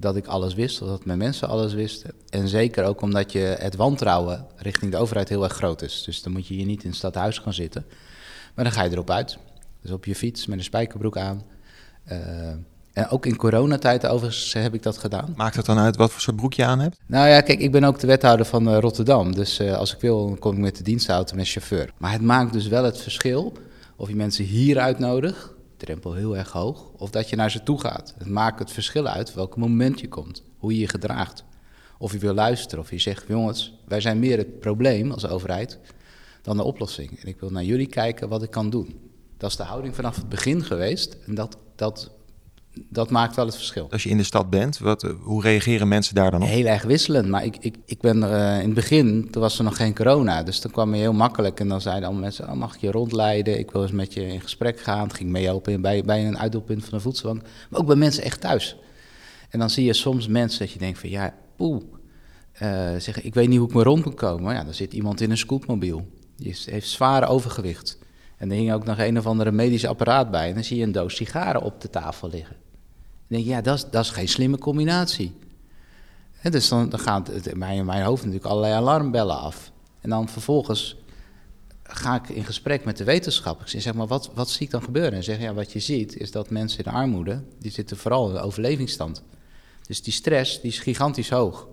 dat 0.00 0.16
ik 0.16 0.26
alles 0.26 0.54
wist, 0.54 0.82
of 0.82 0.88
dat 0.88 1.04
mijn 1.04 1.18
mensen 1.18 1.48
alles 1.48 1.74
wisten. 1.74 2.12
En 2.28 2.48
zeker 2.48 2.84
ook 2.84 3.00
omdat 3.00 3.32
je 3.32 3.56
het 3.58 3.76
wantrouwen 3.76 4.46
richting 4.56 4.90
de 4.90 4.96
overheid 4.96 5.28
heel 5.28 5.44
erg 5.44 5.52
groot 5.52 5.82
is. 5.82 6.02
Dus 6.02 6.22
dan 6.22 6.32
moet 6.32 6.46
je 6.46 6.54
hier 6.54 6.66
niet 6.66 6.82
in 6.82 6.88
het 6.88 6.98
stadhuis 6.98 7.38
gaan 7.38 7.52
zitten. 7.52 7.86
Maar 8.54 8.64
dan 8.64 8.74
ga 8.74 8.82
je 8.82 8.90
erop 8.90 9.10
uit. 9.10 9.38
Dus 9.82 9.90
op 9.90 10.04
je 10.04 10.14
fiets 10.14 10.46
met 10.46 10.58
een 10.58 10.64
spijkerbroek 10.64 11.16
aan. 11.16 11.42
Uh, 12.12 12.18
en 12.92 13.08
ook 13.08 13.26
in 13.26 13.36
coronatijd 13.36 14.06
overigens 14.06 14.52
heb 14.52 14.74
ik 14.74 14.82
dat 14.82 14.98
gedaan. 14.98 15.34
Maakt 15.36 15.56
het 15.56 15.66
dan 15.66 15.78
uit 15.78 15.96
wat 15.96 16.10
voor 16.10 16.20
soort 16.20 16.36
broek 16.36 16.52
je 16.52 16.64
aan 16.64 16.80
hebt? 16.80 16.98
Nou 17.06 17.28
ja, 17.28 17.40
kijk, 17.40 17.60
ik 17.60 17.72
ben 17.72 17.84
ook 17.84 17.98
de 17.98 18.06
wethouder 18.06 18.46
van 18.46 18.74
Rotterdam. 18.74 19.34
Dus 19.34 19.60
als 19.60 19.94
ik 19.94 20.00
wil, 20.00 20.26
dan 20.26 20.38
kom 20.38 20.52
ik 20.52 20.58
met 20.58 20.76
de 20.76 20.82
dienstauto 20.82 21.36
met 21.36 21.48
chauffeur. 21.48 21.92
Maar 21.98 22.12
het 22.12 22.22
maakt 22.22 22.52
dus 22.52 22.66
wel 22.66 22.84
het 22.84 23.00
verschil 23.00 23.52
of 23.96 24.08
je 24.08 24.16
mensen 24.16 24.44
hier 24.44 24.78
uitnodigt 24.78 25.56
drempel 25.78 26.14
heel 26.14 26.36
erg 26.36 26.52
hoog. 26.52 26.90
Of 26.96 27.10
dat 27.10 27.28
je 27.28 27.36
naar 27.36 27.50
ze 27.50 27.62
toe 27.62 27.80
gaat. 27.80 28.14
Het 28.18 28.28
maakt 28.28 28.58
het 28.58 28.70
verschil 28.70 29.06
uit 29.06 29.34
welk 29.34 29.56
moment 29.56 30.00
je 30.00 30.08
komt, 30.08 30.42
hoe 30.58 30.72
je 30.72 30.80
je 30.80 30.88
gedraagt. 30.88 31.44
Of 31.98 32.12
je 32.12 32.18
wil 32.18 32.34
luisteren, 32.34 32.84
of 32.84 32.90
je 32.90 32.98
zegt, 32.98 33.24
jongens, 33.28 33.78
wij 33.86 34.00
zijn 34.00 34.18
meer 34.18 34.38
het 34.38 34.60
probleem 34.60 35.10
als 35.10 35.26
overheid 35.26 35.78
dan 36.42 36.56
de 36.56 36.62
oplossing. 36.62 37.20
En 37.20 37.28
ik 37.28 37.40
wil 37.40 37.50
naar 37.50 37.64
jullie 37.64 37.86
kijken 37.86 38.28
wat 38.28 38.42
ik 38.42 38.50
kan 38.50 38.70
doen. 38.70 39.07
Dat 39.38 39.50
is 39.50 39.56
de 39.56 39.62
houding 39.62 39.94
vanaf 39.94 40.16
het 40.16 40.28
begin 40.28 40.64
geweest. 40.64 41.16
En 41.26 41.34
dat, 41.34 41.56
dat, 41.76 42.10
dat 42.88 43.10
maakt 43.10 43.36
wel 43.36 43.46
het 43.46 43.56
verschil. 43.56 43.86
Als 43.90 44.02
je 44.02 44.08
in 44.08 44.16
de 44.16 44.22
stad 44.22 44.50
bent, 44.50 44.78
wat, 44.78 45.04
eh, 45.04 45.10
hoe 45.20 45.42
reageren 45.42 45.88
mensen 45.88 46.14
daar 46.14 46.30
dan 46.30 46.42
op? 46.42 46.48
Heel 46.48 46.66
erg 46.66 46.82
wisselend. 46.82 47.28
Maar 47.28 47.44
ik, 47.44 47.56
ik, 47.56 47.76
ik 47.84 48.00
ben 48.00 48.22
er 48.22 48.56
uh, 48.56 48.58
in 48.58 48.64
het 48.64 48.74
begin, 48.74 49.28
toen 49.30 49.42
was 49.42 49.58
er 49.58 49.64
nog 49.64 49.76
geen 49.76 49.94
corona. 49.94 50.42
Dus 50.42 50.60
dan 50.60 50.70
kwam 50.70 50.94
je 50.94 51.00
heel 51.00 51.12
makkelijk. 51.12 51.60
En 51.60 51.68
dan 51.68 51.80
zeiden 51.80 52.04
allemaal 52.04 52.22
mensen, 52.22 52.48
oh, 52.48 52.54
mag 52.54 52.74
ik 52.74 52.80
je 52.80 52.90
rondleiden? 52.90 53.58
Ik 53.58 53.70
wil 53.70 53.82
eens 53.82 53.92
met 53.92 54.14
je 54.14 54.26
in 54.26 54.40
gesprek 54.40 54.80
gaan. 54.80 55.02
Het 55.02 55.14
ging 55.14 55.30
meehelpen 55.30 55.80
bij, 55.80 56.02
bij 56.02 56.26
een 56.26 56.38
uitdeelpunt 56.38 56.84
van 56.84 56.98
de 56.98 57.04
voedselbank. 57.04 57.42
Maar 57.70 57.80
ook 57.80 57.86
bij 57.86 57.96
mensen 57.96 58.22
echt 58.22 58.40
thuis. 58.40 58.76
En 59.48 59.58
dan 59.58 59.70
zie 59.70 59.84
je 59.84 59.92
soms 59.92 60.28
mensen 60.28 60.58
dat 60.58 60.70
je 60.70 60.78
denkt 60.78 60.98
van, 60.98 61.10
ja, 61.10 61.34
poeh. 61.56 61.82
Uh, 62.62 62.70
zeggen, 62.98 63.24
ik 63.24 63.34
weet 63.34 63.48
niet 63.48 63.58
hoe 63.58 63.68
ik 63.68 63.74
me 63.74 63.82
rond 63.82 64.04
moet 64.04 64.14
komen. 64.14 64.42
Maar 64.42 64.54
ja, 64.54 64.64
dan 64.64 64.74
zit 64.74 64.92
iemand 64.92 65.20
in 65.20 65.30
een 65.30 65.38
scootmobiel. 65.38 66.06
Die 66.36 66.56
heeft 66.64 66.88
zware 66.88 67.26
overgewicht. 67.26 67.98
En 68.38 68.50
er 68.50 68.56
hing 68.56 68.72
ook 68.72 68.84
nog 68.84 68.98
een 68.98 69.18
of 69.18 69.26
andere 69.26 69.52
medisch 69.52 69.86
apparaat 69.86 70.30
bij. 70.30 70.48
En 70.48 70.54
dan 70.54 70.64
zie 70.64 70.76
je 70.76 70.82
een 70.82 70.92
doos 70.92 71.16
sigaren 71.16 71.62
op 71.62 71.80
de 71.80 71.90
tafel 71.90 72.30
liggen. 72.30 72.56
Dan 72.60 73.26
denk 73.26 73.44
je, 73.44 73.50
ja, 73.50 73.60
dat 73.60 73.76
is, 73.76 73.84
dat 73.90 74.04
is 74.04 74.10
geen 74.10 74.28
slimme 74.28 74.58
combinatie. 74.58 75.32
Dus 76.42 76.68
dan, 76.68 76.88
dan 76.88 76.98
gaat 76.98 77.26
het 77.26 77.46
in 77.46 77.58
mijn, 77.58 77.84
mijn 77.84 78.04
hoofd 78.04 78.24
natuurlijk 78.24 78.50
allerlei 78.50 78.74
alarmbellen 78.74 79.38
af. 79.38 79.72
En 80.00 80.10
dan 80.10 80.28
vervolgens 80.28 80.96
ga 81.82 82.14
ik 82.14 82.28
in 82.28 82.44
gesprek 82.44 82.84
met 82.84 82.96
de 82.96 83.04
wetenschappers. 83.04 83.74
En 83.74 83.80
zeg 83.80 83.94
maar, 83.94 84.06
wat, 84.06 84.30
wat 84.34 84.50
zie 84.50 84.66
ik 84.66 84.70
dan 84.70 84.82
gebeuren? 84.82 85.12
En 85.12 85.24
zeg 85.24 85.40
ja, 85.40 85.54
wat 85.54 85.72
je 85.72 85.78
ziet 85.78 86.16
is 86.16 86.30
dat 86.30 86.50
mensen 86.50 86.78
in 86.78 86.90
de 86.90 86.96
armoede, 86.96 87.42
die 87.58 87.70
zitten 87.70 87.96
vooral 87.96 88.28
in 88.28 88.34
de 88.34 88.40
overlevingsstand. 88.40 89.22
Dus 89.86 90.02
die 90.02 90.12
stress, 90.12 90.60
die 90.60 90.70
is 90.70 90.78
gigantisch 90.78 91.30
hoog. 91.30 91.66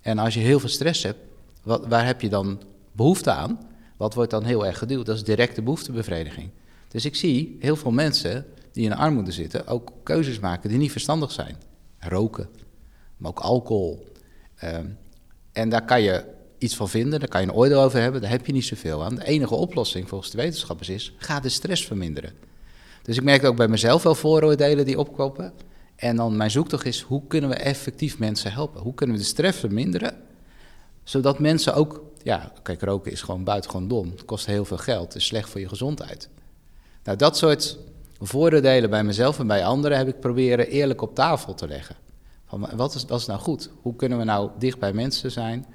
En 0.00 0.18
als 0.18 0.34
je 0.34 0.40
heel 0.40 0.60
veel 0.60 0.68
stress 0.68 1.02
hebt, 1.02 1.18
wat, 1.62 1.86
waar 1.86 2.06
heb 2.06 2.20
je 2.20 2.28
dan 2.28 2.62
behoefte 2.92 3.30
aan? 3.30 3.58
Wat 4.02 4.14
wordt 4.14 4.30
dan 4.30 4.44
heel 4.44 4.66
erg 4.66 4.78
geduwd? 4.78 5.06
Dat 5.06 5.16
is 5.16 5.24
directe 5.24 5.62
behoeftebevrediging. 5.62 6.50
Dus 6.88 7.04
ik 7.04 7.16
zie 7.16 7.56
heel 7.60 7.76
veel 7.76 7.90
mensen 7.90 8.46
die 8.72 8.84
in 8.84 8.90
de 8.90 8.96
armoede 8.96 9.32
zitten 9.32 9.66
ook 9.66 9.92
keuzes 10.02 10.38
maken 10.38 10.68
die 10.68 10.78
niet 10.78 10.90
verstandig 10.90 11.32
zijn. 11.32 11.56
Roken, 11.98 12.48
maar 13.16 13.30
ook 13.30 13.40
alcohol. 13.40 14.12
Ehm, 14.54 14.86
en 15.52 15.68
daar 15.68 15.84
kan 15.84 16.02
je 16.02 16.24
iets 16.58 16.76
van 16.76 16.88
vinden, 16.88 17.20
daar 17.20 17.28
kan 17.28 17.40
je 17.40 17.46
een 17.46 17.52
oordeel 17.52 17.82
over 17.82 18.00
hebben, 18.00 18.20
daar 18.20 18.30
heb 18.30 18.46
je 18.46 18.52
niet 18.52 18.64
zoveel 18.64 19.04
aan. 19.04 19.14
De 19.14 19.24
enige 19.24 19.54
oplossing 19.54 20.08
volgens 20.08 20.30
de 20.30 20.36
wetenschappers 20.36 20.88
is, 20.88 21.14
ga 21.16 21.40
de 21.40 21.48
stress 21.48 21.86
verminderen. 21.86 22.32
Dus 23.02 23.16
ik 23.16 23.22
merk 23.22 23.44
ook 23.44 23.56
bij 23.56 23.68
mezelf 23.68 24.02
wel 24.02 24.14
vooroordelen 24.14 24.84
die 24.84 24.98
opkopen. 24.98 25.52
En 25.96 26.16
dan 26.16 26.36
mijn 26.36 26.50
zoektocht 26.50 26.86
is, 26.86 27.00
hoe 27.00 27.22
kunnen 27.26 27.50
we 27.50 27.56
effectief 27.56 28.18
mensen 28.18 28.52
helpen? 28.52 28.80
Hoe 28.80 28.94
kunnen 28.94 29.16
we 29.16 29.22
de 29.22 29.28
stress 29.28 29.58
verminderen, 29.58 30.16
zodat 31.04 31.38
mensen 31.38 31.74
ook 31.74 32.11
ja, 32.24 32.52
kijk, 32.62 32.82
roken 32.82 33.12
is 33.12 33.22
gewoon 33.22 33.44
buitengewoon 33.44 33.88
dom. 33.88 34.10
Het 34.10 34.24
kost 34.24 34.46
heel 34.46 34.64
veel 34.64 34.78
geld, 34.78 35.14
is 35.14 35.26
slecht 35.26 35.50
voor 35.50 35.60
je 35.60 35.68
gezondheid. 35.68 36.28
Nou, 37.04 37.16
dat 37.18 37.36
soort 37.36 37.78
voordelen 38.18 38.90
bij 38.90 39.04
mezelf 39.04 39.38
en 39.38 39.46
bij 39.46 39.64
anderen 39.64 39.98
heb 39.98 40.08
ik 40.08 40.20
proberen 40.20 40.68
eerlijk 40.68 41.02
op 41.02 41.14
tafel 41.14 41.54
te 41.54 41.68
leggen. 41.68 41.96
Van, 42.46 42.68
wat, 42.74 42.94
is, 42.94 43.04
wat 43.04 43.26
nou 43.26 43.40
goed? 43.40 43.70
Hoe 43.82 43.96
kunnen 43.96 44.18
we 44.18 44.24
nou 44.24 44.50
dicht 44.58 44.78
bij 44.78 44.92
mensen 44.92 45.30
zijn? 45.30 45.66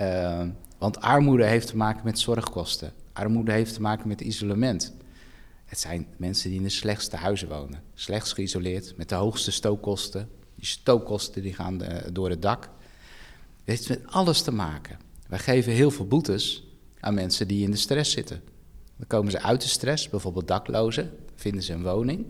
Uh, 0.00 0.42
want 0.78 1.00
armoede 1.00 1.44
heeft 1.44 1.66
te 1.66 1.76
maken 1.76 2.04
met 2.04 2.18
zorgkosten. 2.18 2.92
Armoede 3.12 3.52
heeft 3.52 3.74
te 3.74 3.80
maken 3.80 4.08
met 4.08 4.20
isolement. 4.20 4.92
Het 5.64 5.78
zijn 5.78 6.06
mensen 6.16 6.48
die 6.48 6.58
in 6.58 6.64
de 6.64 6.70
slechtste 6.70 7.16
huizen 7.16 7.48
wonen. 7.48 7.82
Slechts 7.94 8.32
geïsoleerd, 8.32 8.96
met 8.96 9.08
de 9.08 9.14
hoogste 9.14 9.50
stookkosten. 9.50 10.28
Die 10.54 10.66
stookkosten 10.66 11.42
die 11.42 11.54
gaan 11.54 11.78
de, 11.78 12.12
door 12.12 12.30
het 12.30 12.42
dak. 12.42 12.62
Het 12.62 12.70
heeft 13.64 13.88
met 13.88 14.02
alles 14.06 14.42
te 14.42 14.52
maken. 14.52 14.98
Wij 15.28 15.38
geven 15.38 15.72
heel 15.72 15.90
veel 15.90 16.06
boetes 16.06 16.64
aan 17.00 17.14
mensen 17.14 17.48
die 17.48 17.64
in 17.64 17.70
de 17.70 17.76
stress 17.76 18.12
zitten. 18.12 18.42
Dan 18.96 19.06
komen 19.06 19.30
ze 19.30 19.42
uit 19.42 19.62
de 19.62 19.68
stress, 19.68 20.08
bijvoorbeeld 20.08 20.48
daklozen, 20.48 21.10
vinden 21.34 21.62
ze 21.62 21.72
een 21.72 21.82
woning. 21.82 22.26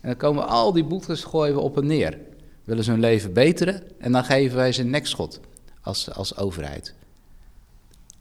En 0.00 0.08
dan 0.08 0.16
komen 0.16 0.48
al 0.48 0.72
die 0.72 0.84
boetes 0.84 1.24
gooien 1.24 1.54
we 1.54 1.60
op 1.60 1.74
hen 1.74 1.86
neer. 1.86 2.18
Willen 2.64 2.84
ze 2.84 2.90
hun 2.90 3.00
leven 3.00 3.32
beteren 3.32 4.00
en 4.00 4.12
dan 4.12 4.24
geven 4.24 4.56
wij 4.56 4.72
ze 4.72 4.80
een 4.80 4.90
nekschot 4.90 5.40
als, 5.80 6.12
als 6.12 6.36
overheid. 6.36 6.94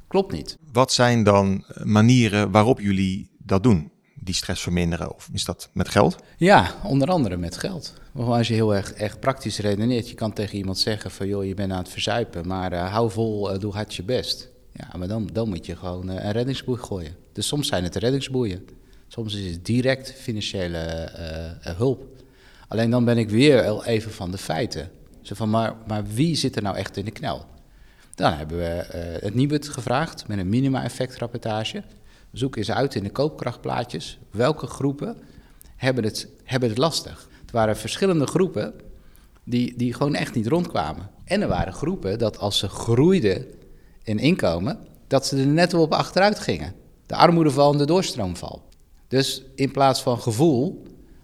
Klopt 0.07 0.31
niet. 0.31 0.57
Wat 0.71 0.91
zijn 0.91 1.23
dan 1.23 1.63
manieren 1.83 2.51
waarop 2.51 2.79
jullie 2.79 3.29
dat 3.37 3.63
doen? 3.63 3.91
Die 4.25 4.33
stress 4.33 4.61
verminderen? 4.61 5.15
Of 5.15 5.29
is 5.33 5.45
dat 5.45 5.69
met 5.73 5.89
geld? 5.89 6.15
Ja, 6.37 6.75
onder 6.83 7.07
andere 7.07 7.37
met 7.37 7.57
geld. 7.57 7.93
Als 8.13 8.47
je 8.47 8.53
heel 8.53 8.75
erg, 8.75 9.19
praktisch 9.19 9.59
redeneert, 9.59 10.09
je 10.09 10.15
kan 10.15 10.33
tegen 10.33 10.57
iemand 10.57 10.77
zeggen 10.77 11.11
van 11.11 11.27
joh, 11.27 11.45
je 11.45 11.53
bent 11.53 11.71
aan 11.71 11.77
het 11.77 11.89
verzuipen, 11.89 12.47
maar 12.47 12.73
uh, 12.73 12.91
hou 12.91 13.11
vol, 13.11 13.53
uh, 13.53 13.59
doe 13.59 13.73
hard 13.73 13.93
je 13.93 14.03
best. 14.03 14.49
Ja, 14.73 14.97
maar 14.97 15.07
dan, 15.07 15.29
dan 15.33 15.49
moet 15.49 15.65
je 15.65 15.75
gewoon 15.75 16.09
uh, 16.09 16.23
een 16.23 16.31
reddingsboei 16.31 16.77
gooien. 16.77 17.15
Dus 17.33 17.47
soms 17.47 17.67
zijn 17.67 17.83
het 17.83 17.95
reddingsboeien. 17.95 18.67
Soms 19.07 19.35
is 19.35 19.51
het 19.51 19.65
direct 19.65 20.11
financiële 20.11 21.09
hulp. 21.61 22.05
Alleen 22.67 22.89
dan 22.89 23.05
ben 23.05 23.17
ik 23.17 23.29
weer 23.29 23.83
even 23.83 24.11
van 24.11 24.31
de 24.31 24.37
feiten. 24.37 24.91
Zo 25.21 25.35
van, 25.35 25.49
maar, 25.49 25.75
maar 25.87 26.05
wie 26.05 26.35
zit 26.35 26.55
er 26.55 26.61
nou 26.61 26.77
echt 26.77 26.97
in 26.97 27.05
de 27.05 27.11
knel? 27.11 27.45
Dan 28.15 28.33
hebben 28.33 28.57
we 28.57 28.85
het 29.21 29.35
Nibud 29.35 29.69
gevraagd 29.69 30.27
met 30.27 30.37
een 30.37 30.49
minima-effectrapportage. 30.49 31.83
Zoek 32.35 32.55
eens 32.55 32.71
uit 32.71 32.95
in 32.95 33.03
de 33.03 33.09
koopkrachtplaatjes 33.09 34.19
welke 34.31 34.67
groepen 34.67 35.17
hebben 35.75 36.03
het, 36.03 36.27
hebben 36.43 36.69
het 36.69 36.77
lastig. 36.77 37.29
Het 37.41 37.51
waren 37.51 37.77
verschillende 37.77 38.27
groepen 38.27 38.73
die, 39.43 39.73
die 39.77 39.93
gewoon 39.93 40.15
echt 40.15 40.35
niet 40.35 40.47
rondkwamen. 40.47 41.09
En 41.25 41.41
er 41.41 41.47
waren 41.47 41.73
groepen 41.73 42.19
dat 42.19 42.39
als 42.39 42.57
ze 42.57 42.67
groeiden 42.67 43.45
in 44.03 44.19
inkomen, 44.19 44.79
dat 45.07 45.25
ze 45.25 45.37
er 45.37 45.47
net 45.47 45.73
op 45.73 45.93
achteruit 45.93 46.39
gingen. 46.39 46.73
De 47.05 47.15
armoedeval 47.15 47.71
en 47.71 47.77
de 47.77 47.85
doorstroomval. 47.85 48.63
Dus 49.07 49.43
in 49.55 49.71
plaats 49.71 50.01
van 50.01 50.19
gevoel, 50.19 50.83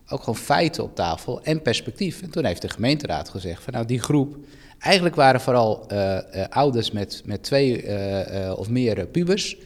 ook 0.09 0.19
gewoon 0.19 0.35
feiten 0.35 0.83
op 0.83 0.95
tafel 0.95 1.43
en 1.43 1.61
perspectief. 1.61 2.21
En 2.21 2.29
toen 2.29 2.45
heeft 2.45 2.61
de 2.61 2.69
gemeenteraad 2.69 3.29
gezegd 3.29 3.63
van 3.63 3.73
nou 3.73 3.85
die 3.85 3.99
groep, 3.99 4.37
eigenlijk 4.79 5.15
waren 5.15 5.41
vooral 5.41 5.85
uh, 5.91 5.97
uh, 5.97 6.45
ouders 6.49 6.91
met, 6.91 7.21
met 7.25 7.43
twee 7.43 7.83
uh, 7.83 8.53
of 8.57 8.69
meer 8.69 9.07
pubers 9.07 9.57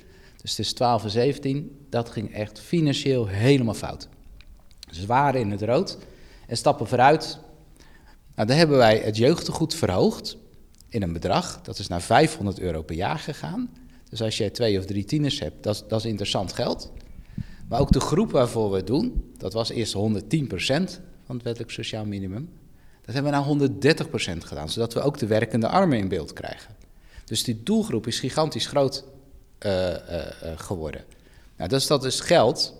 dus 0.45 0.55
tussen 0.55 0.75
12 0.75 1.03
en 1.03 1.09
17, 1.09 1.85
dat 1.89 2.09
ging 2.09 2.33
echt 2.33 2.59
financieel 2.59 3.27
helemaal 3.27 3.73
fout. 3.73 4.07
Ze 4.91 5.05
waren 5.05 5.41
in 5.41 5.51
het 5.51 5.61
rood 5.61 5.97
en 6.47 6.57
stappen 6.57 6.87
vooruit. 6.87 7.37
Nou, 8.35 8.47
dan 8.47 8.57
hebben 8.57 8.77
wij 8.77 8.97
het 8.97 9.17
jeugdtegoed 9.17 9.75
verhoogd 9.75 10.37
in 10.89 11.01
een 11.01 11.13
bedrag. 11.13 11.61
Dat 11.61 11.79
is 11.79 11.87
naar 11.87 12.01
500 12.01 12.59
euro 12.59 12.81
per 12.81 12.95
jaar 12.95 13.19
gegaan. 13.19 13.69
Dus 14.09 14.21
als 14.21 14.37
je 14.37 14.51
twee 14.51 14.79
of 14.79 14.85
drie 14.85 15.05
tieners 15.05 15.39
hebt, 15.39 15.63
dat, 15.63 15.85
dat 15.87 15.99
is 15.99 16.05
interessant 16.05 16.53
geld. 16.53 16.91
Maar 17.67 17.79
ook 17.79 17.91
de 17.91 17.99
groep 17.99 18.31
waarvoor 18.31 18.69
we 18.69 18.75
het 18.75 18.87
doen, 18.87 19.33
dat 19.37 19.53
was 19.53 19.69
eerst 19.69 19.95
110% 19.95 19.97
van 21.25 21.35
het 21.35 21.43
wettelijk 21.43 21.71
sociaal 21.71 22.05
minimum. 22.05 22.49
Dat 23.01 23.15
hebben 23.15 23.31
we 23.31 23.55
naar 23.57 24.05
130% 24.35 24.37
gedaan, 24.37 24.69
zodat 24.69 24.93
we 24.93 25.01
ook 25.01 25.17
de 25.17 25.27
werkende 25.27 25.67
armen 25.67 25.97
in 25.97 26.07
beeld 26.07 26.33
krijgen. 26.33 26.75
Dus 27.23 27.43
die 27.43 27.63
doelgroep 27.63 28.07
is 28.07 28.19
gigantisch 28.19 28.67
groot 28.67 29.03
uh, 29.65 29.95
geworden. 30.55 31.03
Nou, 31.57 31.69
dus 31.69 31.87
dat 31.87 32.05
is 32.05 32.19
geld, 32.19 32.73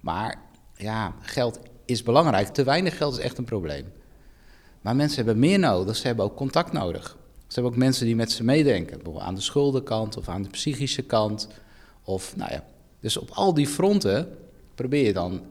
maar 0.00 0.38
ja, 0.76 1.14
geld 1.20 1.58
is 1.84 2.02
belangrijk. 2.02 2.48
Te 2.48 2.64
weinig 2.64 2.96
geld 2.96 3.18
is 3.18 3.24
echt 3.24 3.38
een 3.38 3.44
probleem. 3.44 3.92
Maar 4.80 4.96
mensen 4.96 5.16
hebben 5.16 5.38
meer 5.38 5.58
nodig, 5.58 5.96
ze 5.96 6.06
hebben 6.06 6.24
ook 6.24 6.36
contact 6.36 6.72
nodig. 6.72 7.16
Ze 7.46 7.54
hebben 7.54 7.72
ook 7.72 7.78
mensen 7.78 8.06
die 8.06 8.16
met 8.16 8.32
ze 8.32 8.44
meedenken, 8.44 8.96
bijvoorbeeld 8.96 9.24
aan 9.24 9.34
de 9.34 9.40
schuldenkant 9.40 10.16
of 10.16 10.28
aan 10.28 10.42
de 10.42 10.48
psychische 10.48 11.02
kant. 11.02 11.48
Of, 12.04 12.36
nou 12.36 12.52
ja, 12.52 12.64
dus 13.00 13.16
op 13.16 13.30
al 13.30 13.54
die 13.54 13.66
fronten 13.66 14.36
probeer 14.74 15.06
je 15.06 15.12
dan, 15.12 15.42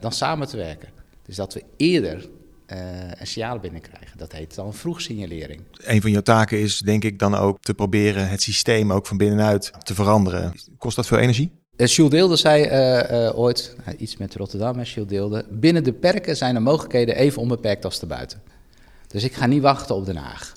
dan 0.00 0.12
samen 0.12 0.48
te 0.48 0.56
werken. 0.56 0.88
Dus 1.22 1.36
dat 1.36 1.54
we 1.54 1.64
eerder 1.76 2.28
een 2.66 3.26
signaal 3.26 3.58
binnenkrijgen. 3.58 4.18
Dat 4.18 4.32
heet 4.32 4.54
dan 4.54 4.74
vroegsignalering. 4.74 5.60
Een 5.72 6.00
van 6.00 6.10
jouw 6.10 6.20
taken 6.20 6.60
is 6.60 6.78
denk 6.78 7.04
ik 7.04 7.18
dan 7.18 7.34
ook 7.34 7.60
te 7.60 7.74
proberen 7.74 8.28
het 8.28 8.42
systeem 8.42 8.92
ook 8.92 9.06
van 9.06 9.16
binnenuit 9.16 9.72
te 9.82 9.94
veranderen. 9.94 10.54
Kost 10.78 10.96
dat 10.96 11.06
veel 11.06 11.18
energie? 11.18 11.52
Uh, 11.76 11.86
Jules 11.86 12.10
Deelde 12.10 12.36
zei 12.36 12.64
uh, 12.64 13.38
ooit, 13.38 13.76
iets 13.98 14.16
met 14.16 14.34
Rotterdam, 14.34 14.78
en 14.78 14.84
Jules 14.84 15.08
Deelde... 15.08 15.44
binnen 15.50 15.84
de 15.84 15.92
perken 15.92 16.36
zijn 16.36 16.54
de 16.54 16.60
mogelijkheden 16.60 17.16
even 17.16 17.42
onbeperkt 17.42 17.84
als 17.84 18.06
buiten. 18.06 18.42
Dus 19.06 19.24
ik 19.24 19.32
ga 19.32 19.46
niet 19.46 19.62
wachten 19.62 19.94
op 19.94 20.06
Den 20.06 20.16
Haag. 20.16 20.54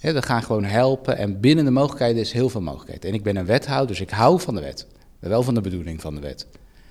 we 0.00 0.22
gaan 0.22 0.42
gewoon 0.42 0.64
helpen 0.64 1.16
en 1.16 1.40
binnen 1.40 1.64
de 1.64 1.70
mogelijkheden 1.70 2.20
is 2.20 2.32
heel 2.32 2.48
veel 2.48 2.60
mogelijkheden. 2.60 3.08
En 3.08 3.14
ik 3.14 3.22
ben 3.22 3.36
een 3.36 3.46
wethouder, 3.46 3.86
dus 3.86 4.00
ik 4.00 4.10
hou 4.10 4.40
van 4.40 4.54
de 4.54 4.60
wet. 4.60 4.86
ben 5.20 5.30
wel 5.30 5.42
van 5.42 5.54
de 5.54 5.60
bedoeling 5.60 6.00
van 6.00 6.14
de 6.14 6.20
wet. 6.20 6.46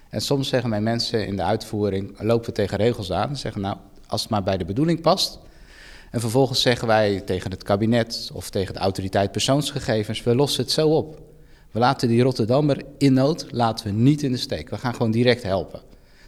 En 0.09 0.21
soms 0.21 0.47
zeggen 0.47 0.69
mijn 0.69 0.83
mensen 0.83 1.27
in 1.27 1.35
de 1.35 1.43
uitvoering, 1.43 2.21
lopen 2.21 2.45
we 2.45 2.51
tegen 2.51 2.77
regels 2.77 3.11
aan... 3.11 3.29
en 3.29 3.37
zeggen 3.37 3.61
nou, 3.61 3.77
als 4.09 4.21
het 4.21 4.29
maar 4.29 4.43
bij 4.43 4.57
de 4.57 4.65
bedoeling 4.65 5.01
past. 5.01 5.39
En 6.11 6.19
vervolgens 6.19 6.61
zeggen 6.61 6.87
wij 6.87 7.21
tegen 7.21 7.51
het 7.51 7.63
kabinet 7.63 8.29
of 8.33 8.49
tegen 8.49 8.73
de 8.73 8.79
autoriteit 8.79 9.31
persoonsgegevens, 9.31 10.23
we 10.23 10.35
lossen 10.35 10.63
het 10.63 10.71
zo 10.71 10.89
op. 10.89 11.21
We 11.71 11.79
laten 11.79 12.07
die 12.07 12.21
Rotterdammer 12.21 12.83
in 12.97 13.13
nood, 13.13 13.45
laten 13.51 13.85
we 13.85 13.91
niet 13.91 14.23
in 14.23 14.31
de 14.31 14.37
steek. 14.37 14.69
We 14.69 14.77
gaan 14.77 14.93
gewoon 14.93 15.11
direct 15.11 15.43
helpen. 15.43 15.81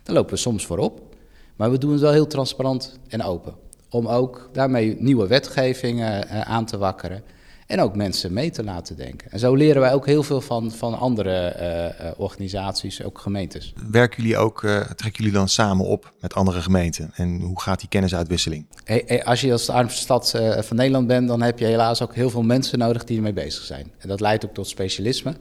Dan 0.04 0.16
lopen 0.16 0.34
we 0.34 0.40
soms 0.40 0.66
voorop. 0.66 1.16
Maar 1.56 1.72
we 1.72 1.78
doen 1.78 1.92
het 1.92 2.02
wel 2.02 2.12
heel 2.12 2.28
transparant 2.28 3.00
en 3.08 3.24
open. 3.24 3.56
Om 3.90 4.08
ook 4.08 4.50
daarmee 4.54 4.96
nieuwe 5.00 5.28
wetgevingen 5.28 6.30
aan 6.46 6.66
te 6.66 6.78
wakkeren. 6.78 7.24
En 7.72 7.82
ook 7.82 7.96
mensen 7.96 8.34
mee 8.34 8.50
te 8.50 8.64
laten 8.64 8.96
denken. 8.96 9.32
En 9.32 9.40
zo 9.40 9.56
leren 9.56 9.82
wij 9.82 9.94
ook 9.94 10.06
heel 10.06 10.24
veel 10.24 10.42
van, 10.42 10.72
van 10.72 11.00
andere 11.00 11.56
uh, 12.02 12.12
organisaties, 12.18 13.04
ook 13.04 13.20
gemeentes. 13.20 13.74
Werken 13.92 14.24
jullie 14.24 14.38
ook, 14.38 14.62
uh, 14.62 14.80
trekken 14.80 15.24
jullie 15.24 15.32
dan 15.32 15.50
samen 15.50 15.86
op 15.86 16.14
met 16.20 16.34
andere 16.34 16.62
gemeenten? 16.62 17.12
En 17.16 17.40
hoe 17.40 17.62
gaat 17.62 17.80
die 17.80 17.90
kennisuitwisseling? 17.90 18.66
Hey, 18.84 19.04
hey, 19.06 19.24
als 19.24 19.42
je 19.42 19.52
als 19.52 19.66
de 19.66 19.72
armste 19.72 20.02
stad 20.02 20.34
uh, 20.36 20.62
van 20.62 20.78
Nederland 20.78 21.08
bent, 21.08 21.28
dan 21.28 21.42
heb 21.42 21.60
je 21.60 21.66
helaas 21.66 22.02
ook 22.02 22.16
heel 22.16 22.30
veel 22.30 22.42
mensen 22.42 22.80
nodig 22.80 23.04
die 23.04 23.18
ermee 23.18 23.34
bezig 23.34 23.64
zijn. 23.64 23.92
En 23.98 24.08
dat 24.08 24.20
leidt 24.20 24.46
ook 24.46 24.54
tot 24.54 24.68
specialisme. 24.68 25.36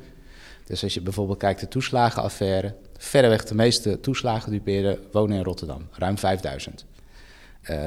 Dus 0.65 0.83
als 0.83 0.95
je 0.95 1.01
bijvoorbeeld 1.01 1.39
kijkt 1.39 1.61
de 1.61 1.69
toeslagenaffaire, 1.69 2.75
verreweg 2.97 3.45
de 3.45 3.55
meeste 3.55 4.01
toeslagendupeerden 4.01 4.99
wonen 5.13 5.37
in 5.37 5.45
Rotterdam, 5.45 5.89
ruim 5.93 6.19
5000. 6.19 6.85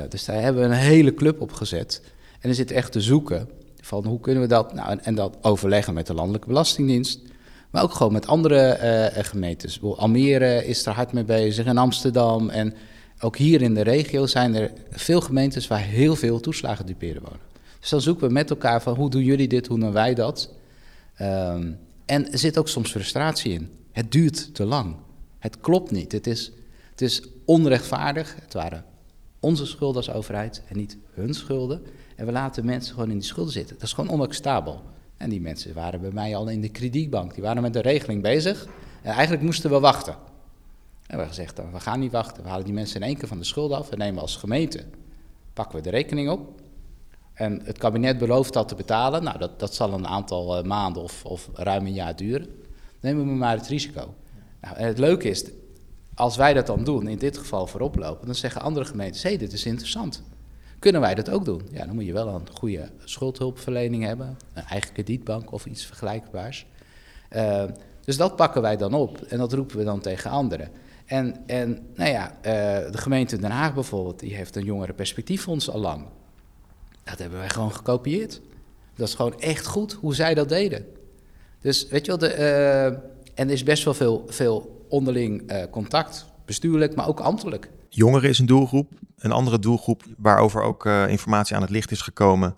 dus 0.09 0.25
daar 0.25 0.41
hebben 0.41 0.61
we 0.61 0.67
een 0.67 0.81
hele 0.81 1.13
club 1.13 1.41
op 1.41 1.51
gezet. 1.51 2.01
En 2.39 2.49
er 2.49 2.55
zit 2.55 2.71
echt 2.71 2.91
te 2.91 3.01
zoeken 3.01 3.47
van 3.85 4.05
hoe 4.05 4.19
kunnen 4.19 4.41
we 4.41 4.47
dat, 4.47 4.73
nou, 4.73 4.99
en, 5.01 5.15
dat 5.15 5.37
overleggen 5.41 5.93
met 5.93 6.07
de 6.07 6.13
Landelijke 6.13 6.47
Belastingdienst, 6.47 7.19
maar 7.69 7.83
ook 7.83 7.93
gewoon 7.93 8.13
met 8.13 8.27
andere 8.27 8.79
uh, 9.15 9.23
gemeentes. 9.23 9.81
Almere 9.81 10.65
is 10.65 10.85
er 10.85 10.93
hard 10.93 11.11
mee 11.11 11.23
bezig, 11.23 11.65
en 11.65 11.77
Amsterdam. 11.77 12.49
En 12.49 12.73
ook 13.19 13.37
hier 13.37 13.61
in 13.61 13.73
de 13.73 13.81
regio 13.81 14.25
zijn 14.25 14.55
er 14.55 14.71
veel 14.89 15.21
gemeentes 15.21 15.67
waar 15.67 15.81
heel 15.81 16.15
veel 16.15 16.39
toeslagenduperen 16.39 17.21
wonen. 17.21 17.39
Dus 17.79 17.89
dan 17.89 18.01
zoeken 18.01 18.27
we 18.27 18.33
met 18.33 18.49
elkaar 18.49 18.81
van 18.81 18.95
hoe 18.95 19.09
doen 19.09 19.23
jullie 19.23 19.47
dit, 19.47 19.67
hoe 19.67 19.79
doen 19.79 19.91
wij 19.91 20.13
dat. 20.13 20.49
Um, 21.21 21.79
en 22.05 22.31
er 22.31 22.37
zit 22.37 22.57
ook 22.57 22.67
soms 22.67 22.91
frustratie 22.91 23.53
in. 23.53 23.69
Het 23.91 24.11
duurt 24.11 24.55
te 24.55 24.65
lang. 24.65 24.95
Het 25.39 25.59
klopt 25.59 25.91
niet. 25.91 26.11
Het 26.11 26.27
is, 26.27 26.51
het 26.91 27.01
is 27.01 27.21
onrechtvaardig. 27.45 28.35
Het 28.41 28.53
waren 28.53 28.85
onze 29.39 29.65
schulden 29.65 29.95
als 29.95 30.11
overheid 30.11 30.61
en 30.67 30.77
niet 30.77 30.97
hun 31.13 31.33
schulden. 31.33 31.81
We 32.25 32.31
laten 32.31 32.65
mensen 32.65 32.93
gewoon 32.93 33.09
in 33.09 33.17
die 33.17 33.27
schulden 33.27 33.53
zitten. 33.53 33.75
Dat 33.75 33.83
is 33.83 33.93
gewoon 33.93 34.09
onacceptabel. 34.09 34.81
En 35.17 35.29
die 35.29 35.41
mensen 35.41 35.73
waren 35.73 36.01
bij 36.01 36.11
mij 36.11 36.35
al 36.35 36.47
in 36.47 36.61
de 36.61 36.69
kredietbank. 36.69 37.33
Die 37.33 37.43
waren 37.43 37.61
met 37.61 37.73
de 37.73 37.81
regeling 37.81 38.21
bezig. 38.21 38.67
En 39.01 39.11
eigenlijk 39.11 39.43
moesten 39.43 39.69
we 39.69 39.79
wachten. 39.79 40.13
En 40.13 40.19
we 40.99 41.07
hebben 41.07 41.27
gezegd, 41.27 41.57
we 41.71 41.79
gaan 41.79 41.99
niet 41.99 42.11
wachten. 42.11 42.43
We 42.43 42.49
halen 42.49 42.65
die 42.65 42.73
mensen 42.73 43.01
in 43.01 43.07
één 43.07 43.17
keer 43.17 43.27
van 43.27 43.37
de 43.37 43.43
schulden 43.43 43.77
af. 43.77 43.91
En 43.91 43.97
nemen 43.97 44.21
als 44.21 44.35
gemeente, 44.35 44.83
pakken 45.53 45.75
we 45.75 45.81
de 45.81 45.89
rekening 45.89 46.29
op. 46.29 46.61
En 47.33 47.61
het 47.63 47.77
kabinet 47.77 48.17
belooft 48.17 48.53
dat 48.53 48.67
te 48.67 48.75
betalen. 48.75 49.23
Nou, 49.23 49.37
dat, 49.37 49.59
dat 49.59 49.73
zal 49.73 49.93
een 49.93 50.07
aantal 50.07 50.57
uh, 50.57 50.63
maanden 50.63 51.03
of, 51.03 51.25
of 51.25 51.49
ruim 51.53 51.85
een 51.85 51.93
jaar 51.93 52.15
duren. 52.15 52.47
Nemen 52.99 53.25
we 53.25 53.31
maar 53.31 53.57
het 53.57 53.67
risico. 53.67 54.13
Nou, 54.61 54.75
en 54.75 54.87
het 54.87 54.97
leuke 54.97 55.29
is, 55.29 55.45
als 56.15 56.35
wij 56.35 56.53
dat 56.53 56.67
dan 56.67 56.83
doen, 56.83 57.07
in 57.07 57.17
dit 57.17 57.37
geval 57.37 57.67
voorop 57.67 57.95
lopen, 57.95 58.25
dan 58.25 58.35
zeggen 58.35 58.61
andere 58.61 58.85
gemeentes: 58.85 59.23
hé, 59.23 59.29
hey, 59.29 59.37
dit 59.37 59.53
is 59.53 59.65
interessant. 59.65 60.23
Kunnen 60.83 61.01
wij 61.01 61.15
dat 61.15 61.29
ook 61.29 61.45
doen? 61.45 61.61
Ja, 61.71 61.85
dan 61.85 61.95
moet 61.95 62.05
je 62.05 62.13
wel 62.13 62.27
een 62.27 62.47
goede 62.53 62.89
schuldhulpverlening 63.03 64.03
hebben, 64.03 64.37
een 64.53 64.63
eigen 64.63 64.93
kredietbank 64.93 65.51
of 65.51 65.65
iets 65.65 65.85
vergelijkbaars. 65.85 66.65
Uh, 67.35 67.63
dus 68.05 68.17
dat 68.17 68.35
pakken 68.35 68.61
wij 68.61 68.77
dan 68.77 68.93
op 68.93 69.21
en 69.21 69.37
dat 69.37 69.53
roepen 69.53 69.77
we 69.77 69.83
dan 69.83 69.99
tegen 69.99 70.29
anderen. 70.29 70.69
En, 71.05 71.47
en 71.47 71.87
nou 71.95 72.09
ja, 72.09 72.31
uh, 72.31 72.41
de 72.91 72.97
gemeente 72.97 73.37
Den 73.37 73.51
Haag 73.51 73.73
bijvoorbeeld, 73.73 74.19
die 74.19 74.35
heeft 74.35 74.55
een 74.55 74.63
jongerenperspectieffonds 74.63 75.69
al 75.69 75.79
lang. 75.79 76.05
Dat 77.03 77.19
hebben 77.19 77.39
wij 77.39 77.49
gewoon 77.49 77.73
gekopieerd. 77.73 78.41
Dat 78.95 79.07
is 79.07 79.15
gewoon 79.15 79.39
echt 79.39 79.65
goed 79.65 79.93
hoe 79.93 80.15
zij 80.15 80.33
dat 80.33 80.49
deden. 80.49 80.85
Dus 81.61 81.87
weet 81.87 82.05
je 82.05 82.17
wel, 82.17 82.29
de, 82.29 82.37
uh, 82.37 82.85
en 83.33 83.47
er 83.47 83.51
is 83.51 83.63
best 83.63 83.83
wel 83.83 83.93
veel, 83.93 84.23
veel 84.27 84.85
onderling 84.89 85.67
contact, 85.69 86.25
bestuurlijk, 86.45 86.95
maar 86.95 87.07
ook 87.07 87.19
ambtelijk. 87.19 87.69
Jongeren 87.95 88.29
is 88.29 88.39
een 88.39 88.45
doelgroep. 88.45 88.91
Een 89.17 89.31
andere 89.31 89.59
doelgroep 89.59 90.03
waarover 90.17 90.61
ook 90.61 90.85
uh, 90.85 91.07
informatie 91.07 91.55
aan 91.55 91.61
het 91.61 91.71
licht 91.71 91.91
is 91.91 92.01
gekomen, 92.01 92.55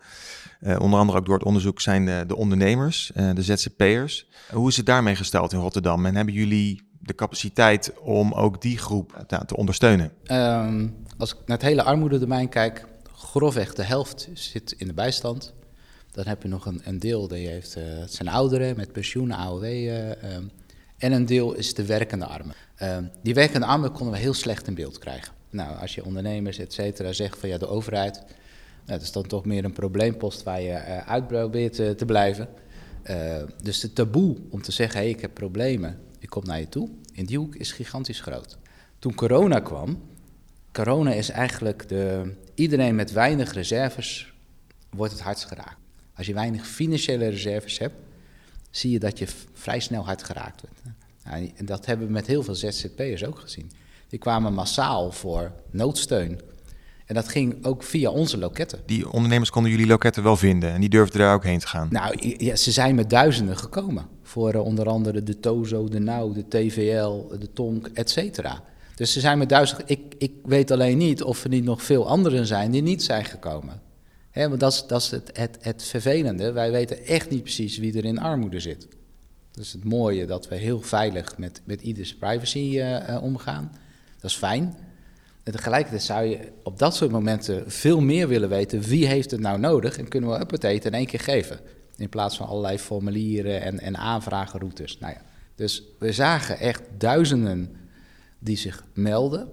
uh, 0.62 0.80
onder 0.80 1.00
andere 1.00 1.18
ook 1.18 1.26
door 1.26 1.36
het 1.36 1.46
onderzoek, 1.46 1.82
zijn 1.82 2.06
de, 2.06 2.24
de 2.28 2.36
ondernemers, 2.36 3.12
uh, 3.16 3.34
de 3.34 3.42
ZZP'ers. 3.42 4.28
hoe 4.52 4.70
is 4.70 4.78
het 4.78 4.86
daarmee 4.86 5.16
gesteld 5.16 5.54
in 5.54 5.60
Rotterdam? 5.60 6.06
En 6.06 6.16
hebben 6.16 6.34
jullie 6.34 6.82
de 7.00 7.16
capaciteit 7.16 7.94
om 8.00 8.34
ook 8.34 8.62
die 8.62 8.78
groep 8.78 9.24
te, 9.28 9.46
te 9.46 9.56
ondersteunen? 9.56 10.12
Um, 10.32 10.96
als 11.18 11.32
ik 11.32 11.38
naar 11.46 11.58
het 11.58 11.66
hele 11.66 11.84
armoededomein 11.84 12.50
kijk, 12.50 12.86
grofweg 13.16 13.74
de 13.74 13.84
helft 13.84 14.30
zit 14.34 14.72
in 14.72 14.88
de 14.88 14.94
bijstand. 14.94 15.54
Dan 16.12 16.28
heb 16.28 16.42
je 16.42 16.48
nog 16.48 16.66
een, 16.66 16.82
een 16.84 17.00
deel, 17.00 17.28
die 17.28 17.48
heeft, 17.48 17.78
zijn 18.06 18.28
ouderen 18.28 18.76
met 18.76 18.92
pensioen, 18.92 19.32
AOW. 19.32 19.64
Um, 19.64 20.52
en 20.98 21.12
een 21.12 21.26
deel 21.26 21.54
is 21.54 21.74
de 21.74 21.86
werkende 21.86 22.26
armen. 22.26 22.56
Uh, 22.82 22.98
die 23.22 23.34
werkende 23.34 23.66
armen 23.66 23.92
konden 23.92 24.14
we 24.14 24.20
heel 24.20 24.34
slecht 24.34 24.68
in 24.68 24.74
beeld 24.74 25.00
krijgen. 25.00 25.34
Nou, 25.50 25.78
als 25.78 25.96
je 25.96 26.06
ondernemers, 26.06 26.58
et 26.58 26.74
cetera, 26.74 27.14
zegt 27.14 27.38
van 27.38 27.50
ja, 27.50 27.58
de 27.58 27.68
overheid, 27.68 28.14
nou, 28.14 28.30
dat 28.86 29.02
is 29.02 29.12
dan 29.12 29.28
toch 29.28 29.46
meer 29.46 29.66
een 29.66 29.74
probleempost 29.74 30.44
waar 30.44 30.62
je 30.62 30.72
uh, 30.72 31.08
uit 31.08 31.28
probeert 31.28 31.74
te, 31.74 31.96
te 31.96 32.06
blijven. 32.06 32.50
Uh, 33.10 33.44
dus 33.64 33.80
de 33.80 33.94
taboe 33.94 34.38
om 34.50 34.62
te 34.62 34.72
zeggen, 34.72 35.00
hé, 35.00 35.06
hey, 35.06 35.16
ik 35.16 35.22
heb 35.22 35.34
problemen, 35.34 36.00
ik 36.20 36.30
kom 36.30 36.46
naar 36.46 36.60
je 36.60 36.70
toe, 36.70 36.90
in 37.14 37.26
die 37.26 37.38
hoek 37.38 37.56
is 37.56 37.72
gigantisch 37.72 38.22
groot. 38.22 38.58
Toen 39.00 39.16
corona 39.16 39.60
kwam, 39.60 40.02
corona 40.72 41.14
is 41.14 41.30
eigenlijk 41.30 41.90
de, 41.90 42.34
iedereen 42.54 42.96
met 42.96 43.12
weinig 43.12 43.54
reserves 43.54 44.34
wordt 44.90 45.14
het 45.14 45.22
hardst 45.22 45.46
geraakt. 45.46 45.78
Als 46.16 46.28
je 46.28 46.34
weinig 46.34 46.68
financiële 46.68 47.28
reserves 47.28 47.80
hebt, 47.80 47.96
zie 48.78 48.92
je 48.92 49.00
dat 49.00 49.20
je 49.20 49.28
vrij 49.54 49.80
snel 49.80 50.06
hard 50.06 50.24
geraakt 50.24 50.62
wordt. 50.62 50.98
Nou, 51.24 51.52
en 51.56 51.66
dat 51.66 51.86
hebben 51.86 52.08
we 52.08 52.14
met 52.14 52.28
heel 52.28 52.44
veel 52.44 52.56
ZZP'ers 52.56 53.26
ook 53.26 53.40
gezien. 53.40 53.72
Die 54.10 54.20
kwamen 54.20 54.54
massaal 54.54 55.12
voor 55.12 55.52
noodsteun. 55.72 56.40
En 57.06 57.16
dat 57.16 57.28
ging 57.28 57.66
ook 57.66 57.84
via 57.84 58.10
onze 58.10 58.38
loketten. 58.38 58.80
Die 58.86 59.12
ondernemers 59.12 59.50
konden 59.50 59.72
jullie 59.72 59.88
loketten 59.88 60.24
wel 60.24 60.38
vinden 60.38 60.72
en 60.72 60.80
die 60.80 60.90
durfden 60.90 61.20
daar 61.20 61.34
ook 61.34 61.44
heen 61.44 61.60
te 61.60 61.68
gaan? 61.68 61.88
Nou, 61.92 62.36
ja, 62.38 62.56
ze 62.56 62.72
zijn 62.72 62.96
met 62.96 63.10
duizenden 63.10 63.58
gekomen. 63.58 64.08
Voor 64.24 64.54
uh, 64.54 64.66
onder 64.66 64.90
andere 64.90 65.24
de 65.24 65.40
Tozo, 65.40 65.88
de 65.88 66.00
Nou, 66.00 66.34
de 66.34 66.48
TVL, 66.48 67.38
de 67.40 67.54
Tonk, 67.54 67.90
et 67.94 68.10
cetera. 68.10 68.64
Dus 68.96 69.14
ze 69.14 69.20
zijn 69.20 69.38
met 69.38 69.50
duizenden... 69.50 69.86
Ik, 69.88 70.16
ik 70.18 70.34
weet 70.44 70.72
alleen 70.72 70.98
niet 70.98 71.24
of 71.24 71.44
er 71.44 71.50
niet 71.50 71.64
nog 71.64 71.84
veel 71.84 72.08
anderen 72.08 72.46
zijn 72.46 72.72
die 72.72 72.82
niet 72.82 73.04
zijn 73.04 73.26
gekomen. 73.26 73.82
Hè, 74.36 74.48
want 74.48 74.60
dat 74.60 74.74
is, 74.74 74.86
dat 74.88 75.02
is 75.02 75.12
het, 75.12 75.30
het, 75.34 75.58
het 75.62 75.84
vervelende. 75.84 76.52
Wij 76.52 76.72
weten 76.72 77.06
echt 77.06 77.30
niet 77.30 77.42
precies 77.42 77.78
wie 77.78 77.98
er 77.98 78.06
in 78.06 78.20
armoede 78.20 78.60
zit. 78.60 78.88
Dat 79.52 79.64
is 79.64 79.74
het 79.74 79.84
mooie 79.84 80.26
dat 80.26 80.48
we 80.48 80.56
heel 80.56 80.82
veilig 80.82 81.38
met, 81.38 81.62
met 81.64 81.82
ieders 81.82 82.16
privacy 82.16 82.58
uh, 82.58 83.10
uh, 83.10 83.24
omgaan. 83.24 83.72
Dat 84.20 84.30
is 84.30 84.38
fijn. 84.38 84.78
En 85.44 85.52
tegelijkertijd 85.52 86.04
zou 86.04 86.26
je 86.26 86.52
op 86.64 86.80
dat 86.80 86.96
soort 86.96 87.12
momenten 87.12 87.72
veel 87.72 88.02
meer 88.02 88.28
willen 88.28 88.50
weten 88.50 88.82
wie 88.82 89.08
heeft 89.08 89.32
het 89.32 89.40
nou 89.40 89.60
nodig 89.60 89.98
en 89.98 90.08
kunnen 90.08 90.30
we 90.30 90.40
uppatee 90.40 90.80
in 90.80 90.94
één 90.94 91.06
keer 91.06 91.20
geven. 91.20 91.60
In 91.98 92.10
plaats 92.10 92.38
van 92.38 92.48
allerlei 92.48 92.80
formulieren 92.80 93.62
en, 93.62 93.80
en 93.80 93.98
aanvragenroutes. 93.98 95.00
Nou 95.00 95.14
ja. 95.14 95.22
Dus 95.56 95.84
we 96.00 96.12
zagen 96.12 96.60
echt 96.60 96.82
duizenden 96.98 97.76
die 98.40 98.58
zich 98.58 98.86
melden. 98.94 99.52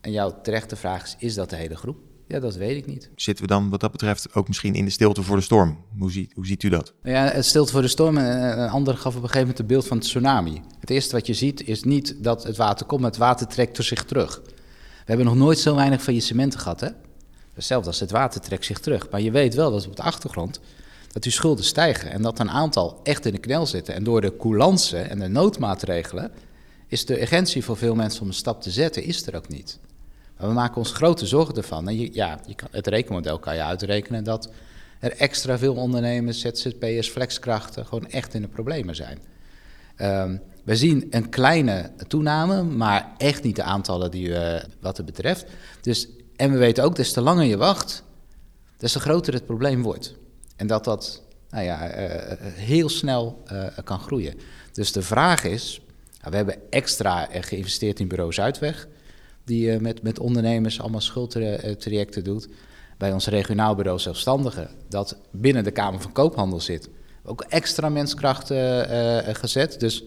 En 0.00 0.12
jouw 0.12 0.40
terechte 0.40 0.76
vraag 0.76 1.04
is, 1.04 1.16
is 1.18 1.34
dat 1.34 1.50
de 1.50 1.56
hele 1.56 1.76
groep? 1.76 2.12
Ja, 2.34 2.40
dat 2.40 2.56
weet 2.56 2.76
ik 2.76 2.86
niet. 2.86 3.10
Zitten 3.16 3.44
we 3.44 3.50
dan 3.50 3.70
wat 3.70 3.80
dat 3.80 3.92
betreft 3.92 4.34
ook 4.34 4.48
misschien 4.48 4.74
in 4.74 4.84
de 4.84 4.90
stilte 4.90 5.22
voor 5.22 5.36
de 5.36 5.42
storm? 5.42 5.78
Hoe 5.98 6.10
ziet, 6.10 6.32
hoe 6.34 6.46
ziet 6.46 6.62
u 6.62 6.68
dat? 6.68 6.92
Ja, 7.02 7.24
het 7.24 7.44
stilte 7.44 7.72
voor 7.72 7.82
de 7.82 7.88
storm. 7.88 8.16
En 8.18 8.60
een 8.60 8.68
ander 8.68 8.96
gaf 8.96 9.16
op 9.16 9.22
een 9.22 9.28
gegeven 9.28 9.40
moment 9.40 9.58
het 9.58 9.66
beeld 9.66 9.86
van 9.86 9.96
het 9.96 10.06
tsunami. 10.06 10.62
Het 10.80 10.90
eerste 10.90 11.14
wat 11.14 11.26
je 11.26 11.34
ziet 11.34 11.66
is 11.66 11.82
niet 11.82 12.14
dat 12.18 12.42
het 12.42 12.56
water 12.56 12.86
komt, 12.86 13.00
maar 13.00 13.10
het 13.10 13.18
water 13.18 13.46
trekt 13.46 13.78
er 13.78 13.84
zich 13.84 14.04
terug. 14.04 14.40
We 14.44 14.52
hebben 15.04 15.26
nog 15.26 15.36
nooit 15.36 15.58
zo 15.58 15.74
weinig 15.74 16.02
faillissementen 16.02 16.60
gehad, 16.60 16.80
hè? 16.80 16.88
Hetzelfde 17.52 17.88
als 17.88 18.00
het 18.00 18.10
water 18.10 18.40
trekt 18.40 18.64
zich 18.64 18.78
terug. 18.78 19.10
Maar 19.10 19.20
je 19.20 19.30
weet 19.30 19.54
wel 19.54 19.70
dat 19.70 19.86
op 19.86 19.96
de 19.96 20.02
achtergrond 20.02 20.60
dat 21.12 21.22
die 21.22 21.32
schulden 21.32 21.64
stijgen 21.64 22.10
en 22.10 22.22
dat 22.22 22.38
een 22.38 22.50
aantal 22.50 23.00
echt 23.02 23.26
in 23.26 23.32
de 23.32 23.38
knel 23.38 23.66
zitten. 23.66 23.94
En 23.94 24.04
door 24.04 24.20
de 24.20 24.36
coulance 24.36 24.98
en 24.98 25.18
de 25.18 25.28
noodmaatregelen 25.28 26.30
is 26.88 27.06
de 27.06 27.20
urgentie 27.20 27.64
voor 27.64 27.76
veel 27.76 27.94
mensen 27.94 28.22
om 28.22 28.28
een 28.28 28.34
stap 28.34 28.62
te 28.62 28.70
zetten, 28.70 29.04
is 29.04 29.26
er 29.26 29.36
ook 29.36 29.48
niet. 29.48 29.78
Maar 30.44 30.52
we 30.52 30.58
maken 30.60 30.76
ons 30.76 30.92
grote 30.92 31.26
zorgen 31.26 31.54
ervan. 31.54 31.88
En 31.88 32.12
ja, 32.12 32.40
je 32.46 32.54
kan, 32.54 32.68
het 32.70 32.86
rekenmodel 32.86 33.38
kan 33.38 33.54
je 33.54 33.62
uitrekenen 33.62 34.24
dat 34.24 34.50
er 35.00 35.12
extra 35.16 35.58
veel 35.58 35.74
ondernemers, 35.74 36.40
ZZP'ers, 36.40 37.08
flexkrachten 37.08 37.86
gewoon 37.86 38.08
echt 38.08 38.34
in 38.34 38.42
de 38.42 38.48
problemen 38.48 38.94
zijn. 38.94 39.18
Um, 39.98 40.42
we 40.64 40.76
zien 40.76 41.06
een 41.10 41.28
kleine 41.28 41.90
toename, 42.08 42.62
maar 42.62 43.12
echt 43.16 43.42
niet 43.42 43.56
de 43.56 43.62
aantallen 43.62 44.10
die 44.10 44.28
uh, 44.28 44.56
wat 44.80 44.96
het 44.96 45.06
betreft. 45.06 45.46
Dus, 45.80 46.08
en 46.36 46.52
we 46.52 46.58
weten 46.58 46.84
ook, 46.84 46.96
des 46.96 47.12
te 47.12 47.20
langer 47.20 47.44
je 47.44 47.56
wacht, 47.56 48.02
des 48.76 48.92
te 48.92 49.00
groter 49.00 49.32
het 49.32 49.46
probleem 49.46 49.82
wordt. 49.82 50.14
En 50.56 50.66
dat 50.66 50.84
dat 50.84 51.22
nou 51.50 51.64
ja, 51.64 51.98
uh, 51.98 52.36
heel 52.40 52.88
snel 52.88 53.42
kan 53.84 53.98
groeien. 53.98 54.34
Dus 54.72 54.92
de 54.92 55.02
vraag 55.02 55.44
is, 55.44 55.80
we 56.22 56.36
hebben 56.36 56.70
extra 56.70 57.28
geïnvesteerd 57.30 58.00
in 58.00 58.08
Bureau 58.08 58.32
Zuidweg 58.32 58.88
die 59.44 59.74
uh, 59.74 59.80
met, 59.80 60.02
met 60.02 60.18
ondernemers 60.18 60.80
allemaal 60.80 61.00
schuldtrajecten 61.00 62.24
doet. 62.24 62.48
Bij 62.98 63.12
ons 63.12 63.26
regionaal 63.26 63.74
bureau 63.74 63.98
Zelfstandigen, 63.98 64.70
dat 64.88 65.16
binnen 65.30 65.64
de 65.64 65.70
Kamer 65.70 66.00
van 66.00 66.12
Koophandel 66.12 66.60
zit. 66.60 66.88
Ook 67.24 67.40
extra 67.40 67.88
menskrachten 67.88 68.90
uh, 68.90 69.34
gezet. 69.34 69.80
Dus 69.80 70.04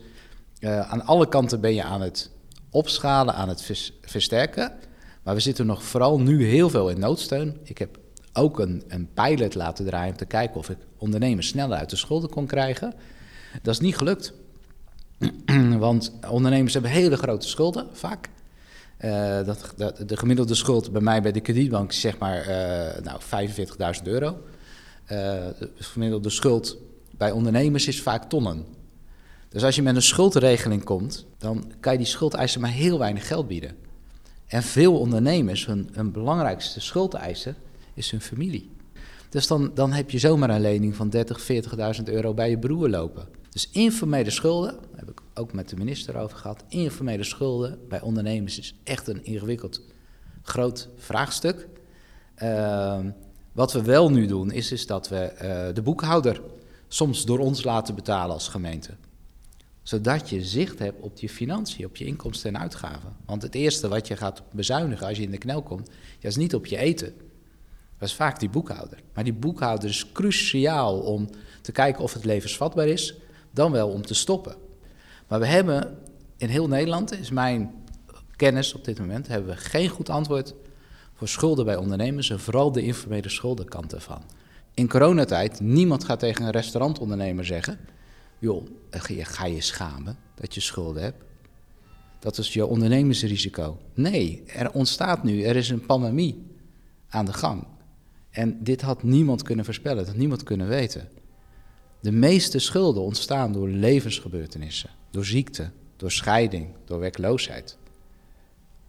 aan 0.62 1.06
alle 1.06 1.28
kanten 1.28 1.62
ben 1.62 1.73
je 1.73 1.84
aan 1.84 2.02
het 2.02 2.30
opschalen, 2.69 3.34
aan 3.34 3.50
het 3.50 3.62
vers 3.62 3.93
versterken. 4.02 4.71
Maar 5.23 5.36
we 5.36 5.41
zitten 5.41 5.65
nog 5.65 5.84
vooral 5.84 6.19
nu 6.19 6.45
heel 6.45 6.69
veel 6.69 6.89
in 6.89 7.00
noodsteun. 7.00 7.58
Ik 7.63 7.78
heb 7.78 7.97
ook 8.34 8.60
een, 8.60 8.84
een 8.88 9.10
pilot 9.13 9.56
laten 9.56 9.86
draaien 9.86 10.12
om 10.12 10.17
te 10.17 10.26
kijken 10.26 10.56
of 10.56 10.69
ik 10.69 10.78
ondernemers 10.97 11.47
sneller 11.47 11.78
uit 11.78 11.89
de 11.89 11.95
schulden 11.95 12.30
kon 12.30 12.45
krijgen. 12.45 12.93
Dat 13.62 13.73
is 13.73 13.80
niet 13.80 13.97
gelukt. 13.97 14.34
Want 15.78 16.12
ondernemers 16.30 16.73
hebben 16.73 16.91
hele 16.91 17.17
grote 17.17 17.47
schulden, 17.47 17.88
vaak. 17.91 18.30
Uh, 19.05 19.45
dat, 19.45 19.73
de 20.07 20.17
gemiddelde 20.17 20.55
schuld 20.55 20.91
bij 20.91 21.01
mij 21.01 21.21
bij 21.21 21.31
de 21.31 21.39
kredietbank 21.39 21.91
is 21.91 21.99
zeg 21.99 22.17
maar 22.17 22.39
uh, 22.39 23.03
nou, 23.03 23.21
45.000 23.99 24.03
euro. 24.03 24.27
Uh, 24.27 24.38
de 25.10 25.71
gemiddelde 25.75 26.29
schuld 26.29 26.77
bij 27.17 27.31
ondernemers 27.31 27.88
is 27.88 28.01
vaak 28.01 28.29
tonnen. 28.29 28.65
Dus 29.49 29.63
als 29.63 29.75
je 29.75 29.81
met 29.81 29.95
een 29.95 30.01
schuldregeling 30.01 30.83
komt, 30.83 31.25
dan 31.38 31.71
kan 31.79 31.91
je 31.91 31.97
die 31.97 32.07
schuldeisen 32.07 32.62
maar 32.62 32.71
heel 32.71 32.99
weinig 32.99 33.27
geld 33.27 33.47
bieden. 33.47 33.75
En 34.47 34.63
veel 34.63 34.99
ondernemers, 34.99 35.65
hun, 35.65 35.89
hun 35.91 36.12
belangrijkste 36.12 36.79
schuldeiser 36.79 37.55
is 37.93 38.12
hun 38.12 38.21
familie. 38.21 38.71
Dus 39.29 39.47
dan, 39.47 39.71
dan 39.73 39.91
heb 39.91 40.10
je 40.10 40.19
zomaar 40.19 40.49
een 40.49 40.62
lening 40.62 40.95
van 40.95 41.10
30, 41.10 41.47
40.000 41.97 42.03
euro 42.03 42.33
bij 42.33 42.49
je 42.49 42.57
broer 42.57 42.89
lopen. 42.89 43.27
Dus 43.58 43.70
informele 43.72 44.30
schulden, 44.30 44.72
daar 44.72 45.00
heb 45.00 45.10
ik 45.10 45.22
ook 45.34 45.54
met 45.54 45.70
de 45.70 45.76
minister 45.76 46.17
over 46.17 46.38
gehad. 46.38 46.63
Informele 46.67 47.24
schulden 47.24 47.80
bij 47.89 48.02
ondernemers 48.02 48.60
is 48.60 48.76
echt 48.84 49.08
een 49.08 49.26
ingewikkeld 49.26 49.82
groot 50.41 50.89
vraagstuk. 50.98 51.67
Uh, 52.43 53.00
wat 53.52 53.74
we 53.74 53.82
wel 53.82 54.12
nu 54.12 54.26
doen, 54.26 54.52
is, 54.52 54.72
is 54.72 54.86
dat 54.86 55.10
we 55.10 55.34
uh, 55.34 55.76
de 55.76 55.82
boekhouder 55.82 56.41
soms 56.88 57.26
door 57.26 57.39
ons 57.39 57.63
laten 57.63 57.96
betalen 57.96 58.34
als 58.34 58.48
gemeente. 58.48 58.96
Zodat 59.84 60.30
je 60.30 60.43
zicht 60.43 60.80
hebt 60.80 61.02
op 61.02 61.17
je 61.17 61.30
financiën, 61.30 61.86
op 61.86 61.96
je 61.96 62.06
inkomsten 62.06 62.56
en 62.56 62.62
uitgaven. 62.62 63.15
Want 63.26 63.41
het 63.41 63.56
eerste 63.56 63.88
wat 63.88 64.08
je 64.08 64.15
gaat 64.15 64.43
bezuinigen 64.52 65.08
als 65.08 65.17
je 65.17 65.24
in 65.24 65.32
de 65.32 65.38
knel 65.38 65.62
komt, 65.62 65.89
is 66.20 66.36
niet 66.36 66.56
op 66.56 66.65
je 66.65 66.78
eten. 66.78 67.13
Dat 67.98 68.10
is 68.10 68.15
vaak 68.15 68.39
die 68.39 68.50
boekhouder. 68.50 69.00
Maar 69.13 69.24
die 69.24 69.34
boekhouder 69.34 69.89
is 69.89 70.12
cruciaal 70.12 71.00
om 71.00 71.30
te 71.62 71.72
kijken 71.72 72.04
of 72.04 72.13
het 72.13 72.26
levensvatbaar 72.26 72.88
is, 72.88 73.15
dan 73.58 73.72
wel 73.72 73.89
om 73.89 74.06
te 74.06 74.13
stoppen. 74.13 74.56
Maar 75.28 75.39
we 75.39 75.46
hebben 75.46 75.98
in 76.38 76.50
heel 76.50 76.67
Nederland, 76.67 77.20
is 77.20 77.30
mijn 77.30 77.72
kennis 78.36 78.74
op 78.74 78.86
dit 78.86 79.00
moment, 79.00 79.28
hebben 79.28 79.50
we 79.50 79.58
geen 79.58 79.89
goed 79.89 80.10
antwoord 80.10 80.54
voor 81.13 81.28
schulden 81.28 81.65
bij 81.65 81.76
ondernemers 81.76 82.30
en 82.30 82.39
vooral 82.39 82.72
de 82.72 82.82
informele 82.82 83.30
schuldenkant 83.30 83.93
ervan. 83.93 84.22
In 84.74 84.89
coronatijd, 84.89 85.60
niemand 85.60 86.04
gaat 86.04 86.20
tegen 86.20 86.46
een 86.46 86.52
restaurantondernemer 86.52 87.46
zeggen, 87.46 87.80
joh, 88.39 88.65
ga 88.91 89.46
je 89.46 89.62
schamen 89.62 90.17
dat 90.36 90.54
je 90.54 90.62
schulden 90.62 91.04
hebt. 91.04 91.24
Dat 92.20 92.38
is 92.38 92.54
je 92.54 92.65
ondernemersrisico. 92.65 93.78
Nee, 93.93 94.43
er 94.46 94.72
ontstaat 94.72 95.24
nu, 95.24 95.41
er 95.41 95.56
is 95.56 95.70
een 95.70 95.86
pandemie 95.86 96.46
aan 97.10 97.26
de 97.26 97.34
gang. 97.34 97.63
En 98.30 98.63
dit 98.63 98.82
had 98.82 99.04
niemand 99.04 99.43
kunnen 99.43 99.65
voorspellen, 99.65 99.98
dat 99.98 100.08
had 100.08 100.15
niemand 100.15 100.43
kunnen 100.43 100.67
weten. 100.67 101.10
De 101.99 102.12
meeste 102.12 102.60
schulden 102.60 103.03
ontstaan 103.03 103.53
door 103.53 103.69
levensgebeurtenissen, 103.69 104.89
door 105.12 105.25
ziekte, 105.25 105.69
door 105.95 106.12
scheiding, 106.12 106.67
door 106.86 106.99
werkloosheid. 106.99 107.77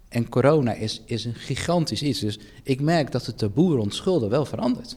En 0.08 0.28
corona 0.28 0.72
is, 0.72 1.02
is 1.04 1.24
een 1.24 1.34
gigantisch 1.34 2.02
iets. 2.02 2.20
Dus 2.20 2.38
ik 2.62 2.80
merk 2.80 3.12
dat 3.12 3.26
het 3.26 3.38
taboe 3.38 3.76
rond 3.76 3.94
schulden 3.94 4.30
wel 4.30 4.44
verandert. 4.44 4.96